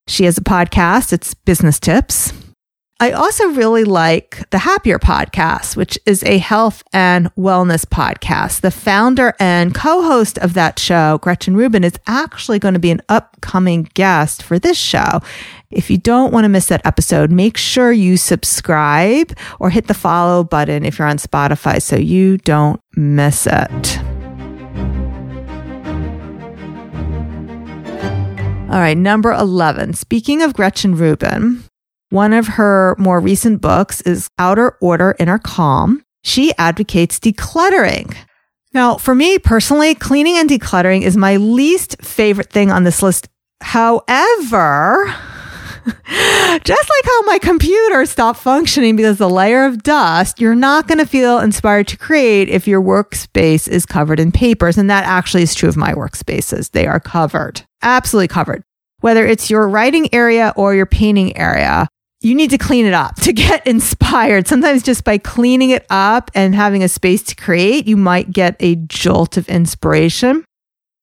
She 0.08 0.26
has 0.26 0.38
a 0.38 0.42
podcast, 0.42 1.14
it's 1.14 1.34
Business 1.34 1.80
Tips. 1.80 2.34
I 3.00 3.12
also 3.12 3.48
really 3.50 3.84
like 3.84 4.50
the 4.52 4.60
Happier 4.60 5.00
podcast, 5.00 5.76
which 5.76 6.00
is 6.06 6.24
a 6.24 6.38
health 6.38 6.82
and 6.94 7.34
wellness 7.36 7.86
podcast. 7.86 8.62
The 8.62 8.72
founder 8.72 9.34
and 9.38 9.76
co 9.76 10.02
host 10.02 10.38
of 10.38 10.54
that 10.54 10.80
show, 10.80 11.18
Gretchen 11.22 11.58
Rubin, 11.58 11.84
is 11.84 12.00
actually 12.08 12.58
going 12.58 12.74
to 12.74 12.80
be 12.80 12.92
an 12.92 13.02
upcoming 13.10 13.90
guest 13.96 14.44
for 14.44 14.60
this 14.60 14.78
show. 14.78 15.20
If 15.76 15.90
you 15.90 15.98
don't 15.98 16.32
want 16.32 16.46
to 16.46 16.50
miss 16.50 16.68
that 16.68 16.86
episode, 16.86 17.32
make 17.32 17.58
sure 17.58 17.92
you 17.92 18.16
subscribe 18.16 19.38
or 19.60 19.70
hit 19.70 19.88
the 19.88 19.94
follow 19.94 20.46
button 20.46 20.86
if 20.86 20.98
you're 20.98 21.08
on 21.08 21.18
Spotify 21.18 21.82
so 21.82 21.98
you 21.98 22.38
don't 22.38 22.80
miss 22.96 23.46
it. 23.46 24.00
All 28.72 28.82
right, 28.82 28.98
number 28.98 29.34
11. 29.34 29.94
Speaking 29.94 30.42
of 30.42 30.54
Gretchen 30.54 30.96
Rubin, 30.96 31.64
one 32.10 32.32
of 32.32 32.48
her 32.48 32.96
more 32.98 33.20
recent 33.20 33.60
books 33.60 34.00
is 34.02 34.30
Outer 34.40 34.78
Order 34.82 35.16
Inner 35.20 35.40
Calm. 35.40 36.04
She 36.24 36.54
advocates 36.58 37.20
decluttering. 37.20 38.16
Now, 38.74 38.96
for 38.96 39.14
me 39.14 39.40
personally, 39.40 39.94
cleaning 39.94 40.38
and 40.38 40.50
decluttering 40.50 41.02
is 41.02 41.18
my 41.18 41.36
least 41.36 42.02
favorite 42.02 42.50
thing 42.50 42.72
on 42.72 42.86
this 42.86 43.02
list. 43.02 43.28
However, 43.62 45.14
just 46.64 46.90
like 46.90 47.06
how 47.06 47.22
my 47.24 47.40
computer 47.40 48.06
stopped 48.06 48.40
functioning 48.40 48.96
because 48.96 49.18
the 49.18 49.30
layer 49.30 49.66
of 49.66 49.84
dust, 49.84 50.40
you're 50.40 50.56
not 50.56 50.88
going 50.88 50.98
to 50.98 51.06
feel 51.06 51.40
inspired 51.40 51.88
to 51.90 51.98
create 51.98 52.50
if 52.50 52.68
your 52.68 52.82
workspace 52.82 53.68
is 53.68 53.86
covered 53.86 54.20
in 54.20 54.32
papers. 54.32 54.78
And 54.78 54.90
that 54.90 55.06
actually 55.06 55.44
is 55.44 55.54
true 55.54 55.70
of 55.70 55.78
my 55.78 55.94
workspaces. 55.94 56.72
They 56.72 56.88
are 56.88 57.00
covered, 57.00 57.62
absolutely 57.82 58.30
covered. 58.30 58.64
Whether 59.02 59.26
it's 59.28 59.50
your 59.50 59.68
writing 59.70 60.12
area 60.14 60.54
or 60.56 60.74
your 60.74 60.88
painting 60.88 61.38
area, 61.38 61.88
you 62.22 62.34
need 62.34 62.50
to 62.50 62.58
clean 62.58 62.86
it 62.86 62.94
up 62.94 63.16
to 63.22 63.34
get 63.34 63.66
inspired. 63.68 64.48
Sometimes 64.48 64.82
just 64.82 65.04
by 65.04 65.18
cleaning 65.20 65.70
it 65.70 65.86
up 65.90 66.32
and 66.34 66.56
having 66.56 66.84
a 66.84 66.90
space 66.90 67.22
to 67.24 67.36
create, 67.36 67.88
you 67.88 67.98
might 67.98 68.32
get 68.32 68.56
a 68.60 68.76
jolt 68.76 69.38
of 69.38 69.48
inspiration. 69.50 70.44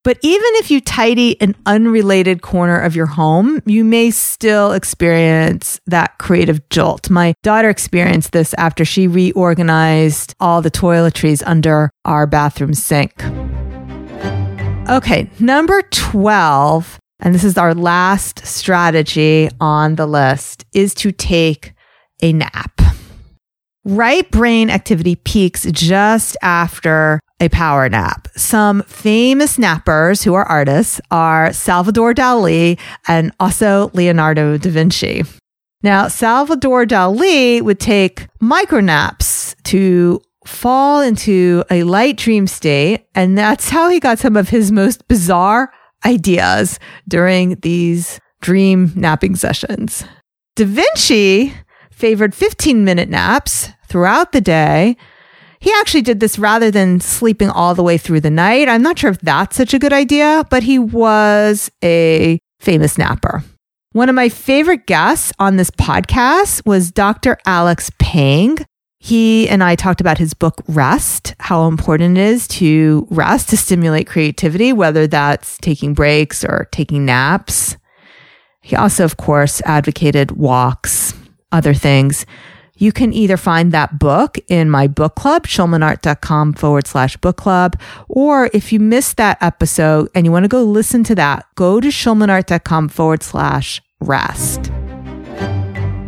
But 0.04 0.18
even 0.22 0.50
if 0.56 0.70
you 0.70 0.80
tidy 0.80 1.40
an 1.40 1.54
unrelated 1.64 2.42
corner 2.42 2.78
of 2.78 2.96
your 2.96 3.06
home, 3.06 3.62
you 3.66 3.84
may 3.84 4.10
still 4.10 4.72
experience 4.72 5.80
that 5.86 6.18
creative 6.18 6.68
jolt. 6.70 7.08
My 7.08 7.34
daughter 7.42 7.70
experienced 7.70 8.32
this 8.32 8.52
after 8.54 8.84
she 8.84 9.06
reorganized 9.06 10.34
all 10.40 10.60
the 10.60 10.70
toiletries 10.70 11.42
under 11.46 11.90
our 12.04 12.26
bathroom 12.26 12.74
sink. 12.74 13.24
Okay, 14.88 15.30
number 15.38 15.82
12 15.82 16.98
and 17.22 17.32
this 17.32 17.44
is 17.44 17.56
our 17.56 17.72
last 17.72 18.44
strategy 18.44 19.48
on 19.60 19.94
the 19.94 20.06
list, 20.06 20.64
is 20.74 20.92
to 20.96 21.12
take 21.12 21.72
a 22.20 22.32
nap. 22.32 22.80
Right 23.84 24.28
brain 24.30 24.70
activity 24.70 25.14
peaks 25.14 25.64
just 25.70 26.36
after 26.42 27.20
a 27.42 27.48
power 27.48 27.88
nap. 27.88 28.28
Some 28.36 28.84
famous 28.84 29.58
nappers 29.58 30.22
who 30.22 30.32
are 30.34 30.44
artists 30.44 31.00
are 31.10 31.52
Salvador 31.52 32.14
Dali 32.14 32.78
and 33.08 33.32
also 33.40 33.90
Leonardo 33.94 34.56
da 34.56 34.70
Vinci. 34.70 35.24
Now, 35.82 36.06
Salvador 36.06 36.86
Dali 36.86 37.60
would 37.60 37.80
take 37.80 38.28
micro 38.40 38.78
naps 38.78 39.56
to 39.64 40.22
fall 40.46 41.00
into 41.00 41.64
a 41.68 41.82
light 41.82 42.16
dream 42.16 42.46
state, 42.46 43.06
and 43.16 43.36
that's 43.36 43.68
how 43.68 43.88
he 43.88 43.98
got 43.98 44.20
some 44.20 44.36
of 44.36 44.48
his 44.48 44.70
most 44.70 45.06
bizarre 45.08 45.72
ideas 46.06 46.78
during 47.08 47.56
these 47.62 48.20
dream 48.40 48.92
napping 48.94 49.34
sessions. 49.34 50.04
Da 50.54 50.64
Vinci 50.64 51.52
favored 51.90 52.36
15 52.36 52.84
minute 52.84 53.08
naps 53.08 53.70
throughout 53.88 54.30
the 54.30 54.40
day. 54.40 54.96
He 55.62 55.72
actually 55.78 56.02
did 56.02 56.18
this 56.18 56.40
rather 56.40 56.72
than 56.72 56.98
sleeping 56.98 57.48
all 57.48 57.76
the 57.76 57.84
way 57.84 57.96
through 57.96 58.20
the 58.20 58.30
night. 58.30 58.68
I'm 58.68 58.82
not 58.82 58.98
sure 58.98 59.10
if 59.10 59.20
that's 59.20 59.56
such 59.56 59.72
a 59.72 59.78
good 59.78 59.92
idea, 59.92 60.44
but 60.50 60.64
he 60.64 60.76
was 60.80 61.70
a 61.84 62.40
famous 62.58 62.98
napper. 62.98 63.44
One 63.92 64.08
of 64.08 64.16
my 64.16 64.28
favorite 64.28 64.86
guests 64.86 65.32
on 65.38 65.58
this 65.58 65.70
podcast 65.70 66.66
was 66.66 66.90
Dr. 66.90 67.38
Alex 67.46 67.92
Pang, 68.00 68.58
he 68.98 69.48
and 69.48 69.62
I 69.62 69.76
talked 69.76 70.00
about 70.00 70.18
his 70.18 70.34
book, 70.34 70.62
Rest, 70.66 71.36
how 71.38 71.68
important 71.68 72.18
it 72.18 72.22
is 72.22 72.48
to 72.48 73.06
rest 73.10 73.48
to 73.50 73.56
stimulate 73.56 74.08
creativity, 74.08 74.72
whether 74.72 75.06
that's 75.06 75.58
taking 75.58 75.94
breaks 75.94 76.44
or 76.44 76.68
taking 76.72 77.04
naps. 77.04 77.76
He 78.62 78.74
also, 78.74 79.04
of 79.04 79.16
course, 79.16 79.60
advocated 79.62 80.32
walks, 80.32 81.14
other 81.52 81.72
things. 81.72 82.26
You 82.82 82.90
can 82.90 83.12
either 83.12 83.36
find 83.36 83.70
that 83.70 84.00
book 84.00 84.38
in 84.48 84.68
my 84.68 84.88
book 84.88 85.14
club, 85.14 85.46
schulmanart.com 85.46 86.54
forward 86.54 86.88
slash 86.88 87.16
book 87.16 87.36
club, 87.36 87.80
or 88.08 88.50
if 88.52 88.72
you 88.72 88.80
missed 88.80 89.18
that 89.18 89.38
episode 89.40 90.08
and 90.16 90.26
you 90.26 90.32
want 90.32 90.42
to 90.42 90.48
go 90.48 90.64
listen 90.64 91.04
to 91.04 91.14
that, 91.14 91.46
go 91.54 91.80
to 91.80 91.86
schulmanart.com 91.86 92.88
forward 92.88 93.22
slash 93.22 93.80
rest. 94.00 94.72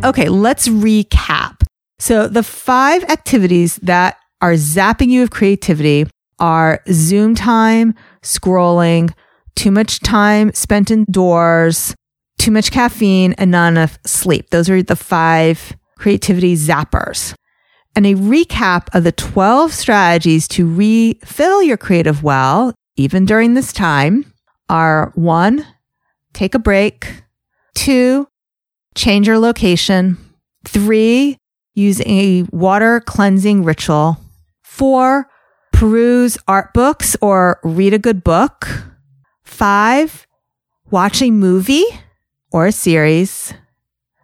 Okay, 0.03 0.27
let's 0.27 0.67
recap. 0.67 1.63
So 1.97 2.27
the 2.27 2.43
five 2.43 3.05
activities 3.05 3.77
that 3.77 4.17
are 4.41 4.55
zapping 4.55 5.07
you 5.07 5.23
of 5.23 5.29
creativity 5.29 6.07
are 6.39 6.83
Zoom 6.91 7.35
time, 7.35 7.95
scrolling, 8.21 9.13
too 9.55 9.71
much 9.71 10.01
time 10.01 10.51
spent 10.53 10.91
indoors, 10.91 11.95
too 12.37 12.51
much 12.51 12.69
caffeine, 12.71 13.31
and 13.37 13.49
not 13.49 13.69
enough 13.69 13.97
sleep. 14.05 14.49
Those 14.49 14.69
are 14.69 14.83
the 14.83 14.97
five 14.97 15.73
creativity 15.97 16.55
zappers. 16.55 17.33
And 17.95 18.05
a 18.05 18.15
recap 18.15 18.93
of 18.93 19.03
the 19.03 19.11
12 19.11 19.71
strategies 19.71 20.47
to 20.49 20.67
refill 20.67 21.63
your 21.63 21.77
creative 21.77 22.23
well, 22.23 22.73
even 22.97 23.25
during 23.25 23.53
this 23.53 23.71
time, 23.71 24.33
are 24.69 25.11
one, 25.15 25.65
take 26.33 26.55
a 26.55 26.59
break, 26.59 27.23
two, 27.73 28.27
change 28.95 29.27
your 29.27 29.39
location, 29.39 30.17
three, 30.65 31.37
use 31.73 32.01
a 32.05 32.43
water 32.51 32.99
cleansing 33.01 33.63
ritual. 33.63 34.17
Four, 34.63 35.27
peruse 35.71 36.37
art 36.47 36.73
books 36.73 37.15
or 37.21 37.59
read 37.63 37.93
a 37.93 37.99
good 37.99 38.23
book. 38.23 38.67
Five, 39.43 40.25
watch 40.89 41.21
a 41.21 41.31
movie 41.31 41.85
or 42.51 42.65
a 42.65 42.71
series. 42.71 43.53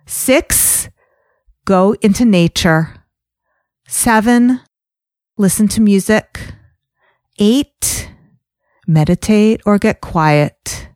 Six, 0.05 0.89
go 1.65 1.95
into 2.02 2.26
nature. 2.26 3.04
Seven, 3.88 4.62
listen 5.38 5.67
to 5.69 5.82
music. 5.82 6.54
Eight, 7.39 8.10
meditate 8.88 9.62
or 9.65 9.78
get 9.78 10.02
quiet. 10.02 10.89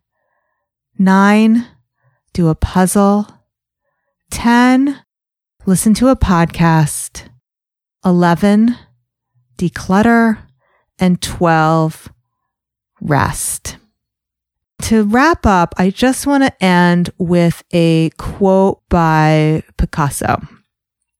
Nine, 0.97 1.65
do 2.33 2.47
a 2.47 2.55
puzzle. 2.55 3.27
10, 4.31 5.01
listen 5.65 5.93
to 5.95 6.09
a 6.09 6.15
podcast. 6.15 7.29
11, 8.03 8.75
declutter. 9.57 10.39
And 10.97 11.21
12, 11.21 12.09
rest. 13.01 13.77
To 14.83 15.03
wrap 15.03 15.45
up, 15.45 15.73
I 15.77 15.89
just 15.89 16.27
want 16.27 16.43
to 16.43 16.63
end 16.63 17.09
with 17.17 17.63
a 17.73 18.11
quote 18.17 18.81
by 18.89 19.63
Picasso. 19.77 20.41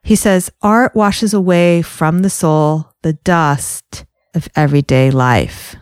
He 0.04 0.16
says, 0.16 0.52
Art 0.62 0.96
washes 0.96 1.34
away 1.34 1.82
from 1.82 2.22
the 2.22 2.30
soul 2.30 2.92
the 3.02 3.14
dust 3.14 4.06
of 4.36 4.50
everyday 4.56 5.10
life. 5.10 5.76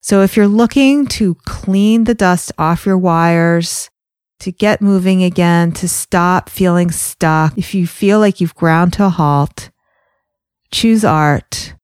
So 0.00 0.22
if 0.22 0.36
you're 0.36 0.46
looking 0.46 1.06
to 1.06 1.34
clean 1.46 2.04
the 2.04 2.14
dust 2.14 2.52
off 2.58 2.86
your 2.86 2.98
wires, 2.98 3.90
to 4.40 4.52
get 4.52 4.80
moving 4.80 5.22
again, 5.24 5.72
to 5.72 5.88
stop 5.88 6.48
feeling 6.48 6.90
stuck, 6.90 7.56
if 7.58 7.74
you 7.74 7.86
feel 7.86 8.20
like 8.20 8.40
you've 8.40 8.54
ground 8.54 8.92
to 8.92 9.06
a 9.06 9.08
halt, 9.08 9.70
choose 10.70 11.04
art. 11.04 11.74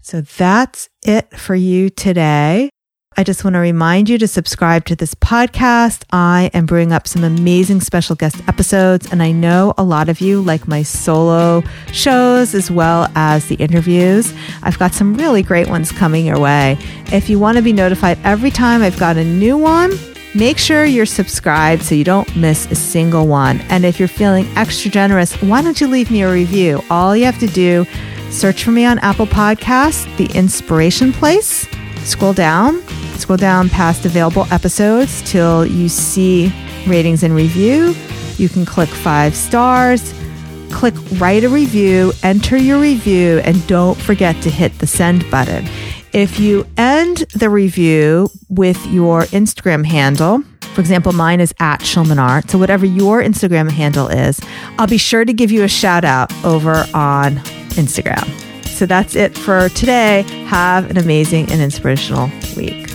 So 0.00 0.20
that's 0.20 0.88
it 1.02 1.36
for 1.36 1.54
you 1.54 1.90
today. 1.90 2.70
I 3.16 3.24
just 3.24 3.42
want 3.42 3.54
to 3.54 3.60
remind 3.60 4.08
you 4.08 4.18
to 4.18 4.28
subscribe 4.28 4.84
to 4.84 4.94
this 4.94 5.16
podcast. 5.16 6.04
I 6.12 6.48
am 6.54 6.64
bringing 6.64 6.92
up 6.92 7.08
some 7.08 7.24
amazing 7.24 7.80
special 7.80 8.14
guest 8.14 8.40
episodes, 8.46 9.10
and 9.10 9.20
I 9.20 9.32
know 9.32 9.74
a 9.76 9.82
lot 9.82 10.08
of 10.08 10.20
you 10.20 10.40
like 10.40 10.68
my 10.68 10.84
solo 10.84 11.64
shows 11.92 12.54
as 12.54 12.70
well 12.70 13.10
as 13.16 13.48
the 13.48 13.56
interviews. 13.56 14.32
I've 14.62 14.78
got 14.78 14.94
some 14.94 15.14
really 15.14 15.42
great 15.42 15.68
ones 15.68 15.90
coming 15.90 16.24
your 16.24 16.38
way. 16.38 16.78
If 17.06 17.28
you 17.28 17.40
want 17.40 17.56
to 17.56 17.62
be 17.62 17.72
notified 17.72 18.16
every 18.22 18.52
time 18.52 18.80
I've 18.80 18.98
got 18.98 19.16
a 19.16 19.24
new 19.24 19.58
one, 19.58 19.92
Make 20.32 20.58
sure 20.58 20.84
you're 20.84 21.06
subscribed 21.06 21.82
so 21.82 21.96
you 21.96 22.04
don't 22.04 22.36
miss 22.36 22.70
a 22.70 22.76
single 22.76 23.26
one. 23.26 23.58
And 23.62 23.84
if 23.84 23.98
you're 23.98 24.06
feeling 24.06 24.46
extra 24.56 24.88
generous, 24.88 25.34
why 25.42 25.60
don't 25.60 25.80
you 25.80 25.88
leave 25.88 26.08
me 26.08 26.22
a 26.22 26.30
review? 26.30 26.84
All 26.88 27.16
you 27.16 27.24
have 27.24 27.40
to 27.40 27.48
do, 27.48 27.84
search 28.30 28.62
for 28.62 28.70
me 28.70 28.84
on 28.84 29.00
Apple 29.00 29.26
Podcasts, 29.26 30.06
The 30.18 30.26
Inspiration 30.38 31.12
Place, 31.12 31.66
scroll 32.04 32.32
down, 32.32 32.82
scroll 33.18 33.36
down 33.36 33.68
past 33.68 34.04
available 34.04 34.46
episodes 34.50 35.22
till 35.30 35.66
you 35.66 35.88
see 35.88 36.52
ratings 36.86 37.22
and 37.22 37.34
review. 37.34 37.94
You 38.36 38.48
can 38.48 38.64
click 38.64 38.88
five 38.88 39.34
stars, 39.34 40.14
click 40.70 40.94
write 41.18 41.44
a 41.44 41.48
review, 41.48 42.12
enter 42.22 42.56
your 42.56 42.80
review, 42.80 43.40
and 43.44 43.66
don't 43.66 43.98
forget 43.98 44.40
to 44.42 44.50
hit 44.50 44.78
the 44.78 44.86
send 44.86 45.30
button. 45.30 45.66
If 46.12 46.40
you 46.40 46.66
end 46.76 47.18
the 47.34 47.50
review 47.50 48.30
with 48.48 48.84
your 48.86 49.22
Instagram 49.24 49.84
handle, 49.84 50.42
for 50.74 50.80
example, 50.80 51.12
mine 51.12 51.40
is 51.40 51.52
at 51.60 51.80
Schulman 51.80 52.18
Art. 52.18 52.50
So 52.50 52.58
whatever 52.58 52.86
your 52.86 53.22
Instagram 53.22 53.70
handle 53.70 54.08
is, 54.08 54.40
I'll 54.78 54.86
be 54.86 54.98
sure 54.98 55.24
to 55.24 55.32
give 55.32 55.50
you 55.50 55.64
a 55.64 55.68
shout 55.68 56.04
out 56.04 56.32
over 56.44 56.86
on 56.94 57.36
Instagram. 57.76 58.49
So 58.80 58.86
that's 58.86 59.14
it 59.14 59.36
for 59.36 59.68
today. 59.68 60.22
Have 60.46 60.88
an 60.88 60.96
amazing 60.96 61.52
and 61.52 61.60
inspirational 61.60 62.30
week. 62.56 62.88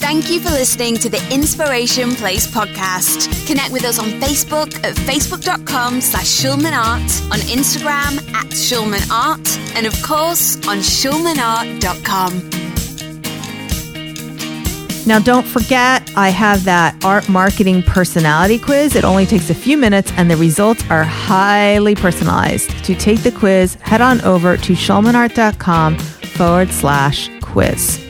Thank 0.00 0.30
you 0.30 0.40
for 0.40 0.48
listening 0.48 0.96
to 0.96 1.10
the 1.10 1.22
Inspiration 1.30 2.14
Place 2.14 2.46
podcast. 2.46 3.46
Connect 3.46 3.74
with 3.74 3.84
us 3.84 3.98
on 3.98 4.06
Facebook 4.22 4.74
at 4.82 4.94
facebook.com 4.94 6.00
slash 6.00 6.40
schulmanart, 6.40 7.30
on 7.30 7.40
Instagram 7.40 8.26
at 8.32 8.46
schulmanart, 8.46 9.76
and 9.76 9.86
of 9.86 9.92
course 10.02 10.56
on 10.66 10.78
schulmanart.com. 10.78 12.75
Now, 15.06 15.20
don't 15.20 15.46
forget, 15.46 16.10
I 16.16 16.30
have 16.30 16.64
that 16.64 17.04
art 17.04 17.28
marketing 17.28 17.84
personality 17.84 18.58
quiz. 18.58 18.96
It 18.96 19.04
only 19.04 19.24
takes 19.24 19.50
a 19.50 19.54
few 19.54 19.76
minutes 19.76 20.12
and 20.16 20.28
the 20.28 20.36
results 20.36 20.82
are 20.90 21.04
highly 21.04 21.94
personalized. 21.94 22.70
To 22.84 22.94
take 22.94 23.22
the 23.22 23.30
quiz, 23.30 23.74
head 23.76 24.00
on 24.00 24.20
over 24.22 24.56
to 24.56 24.72
schulmanart.com 24.72 25.98
forward 25.98 26.70
slash 26.70 27.30
quiz. 27.40 28.05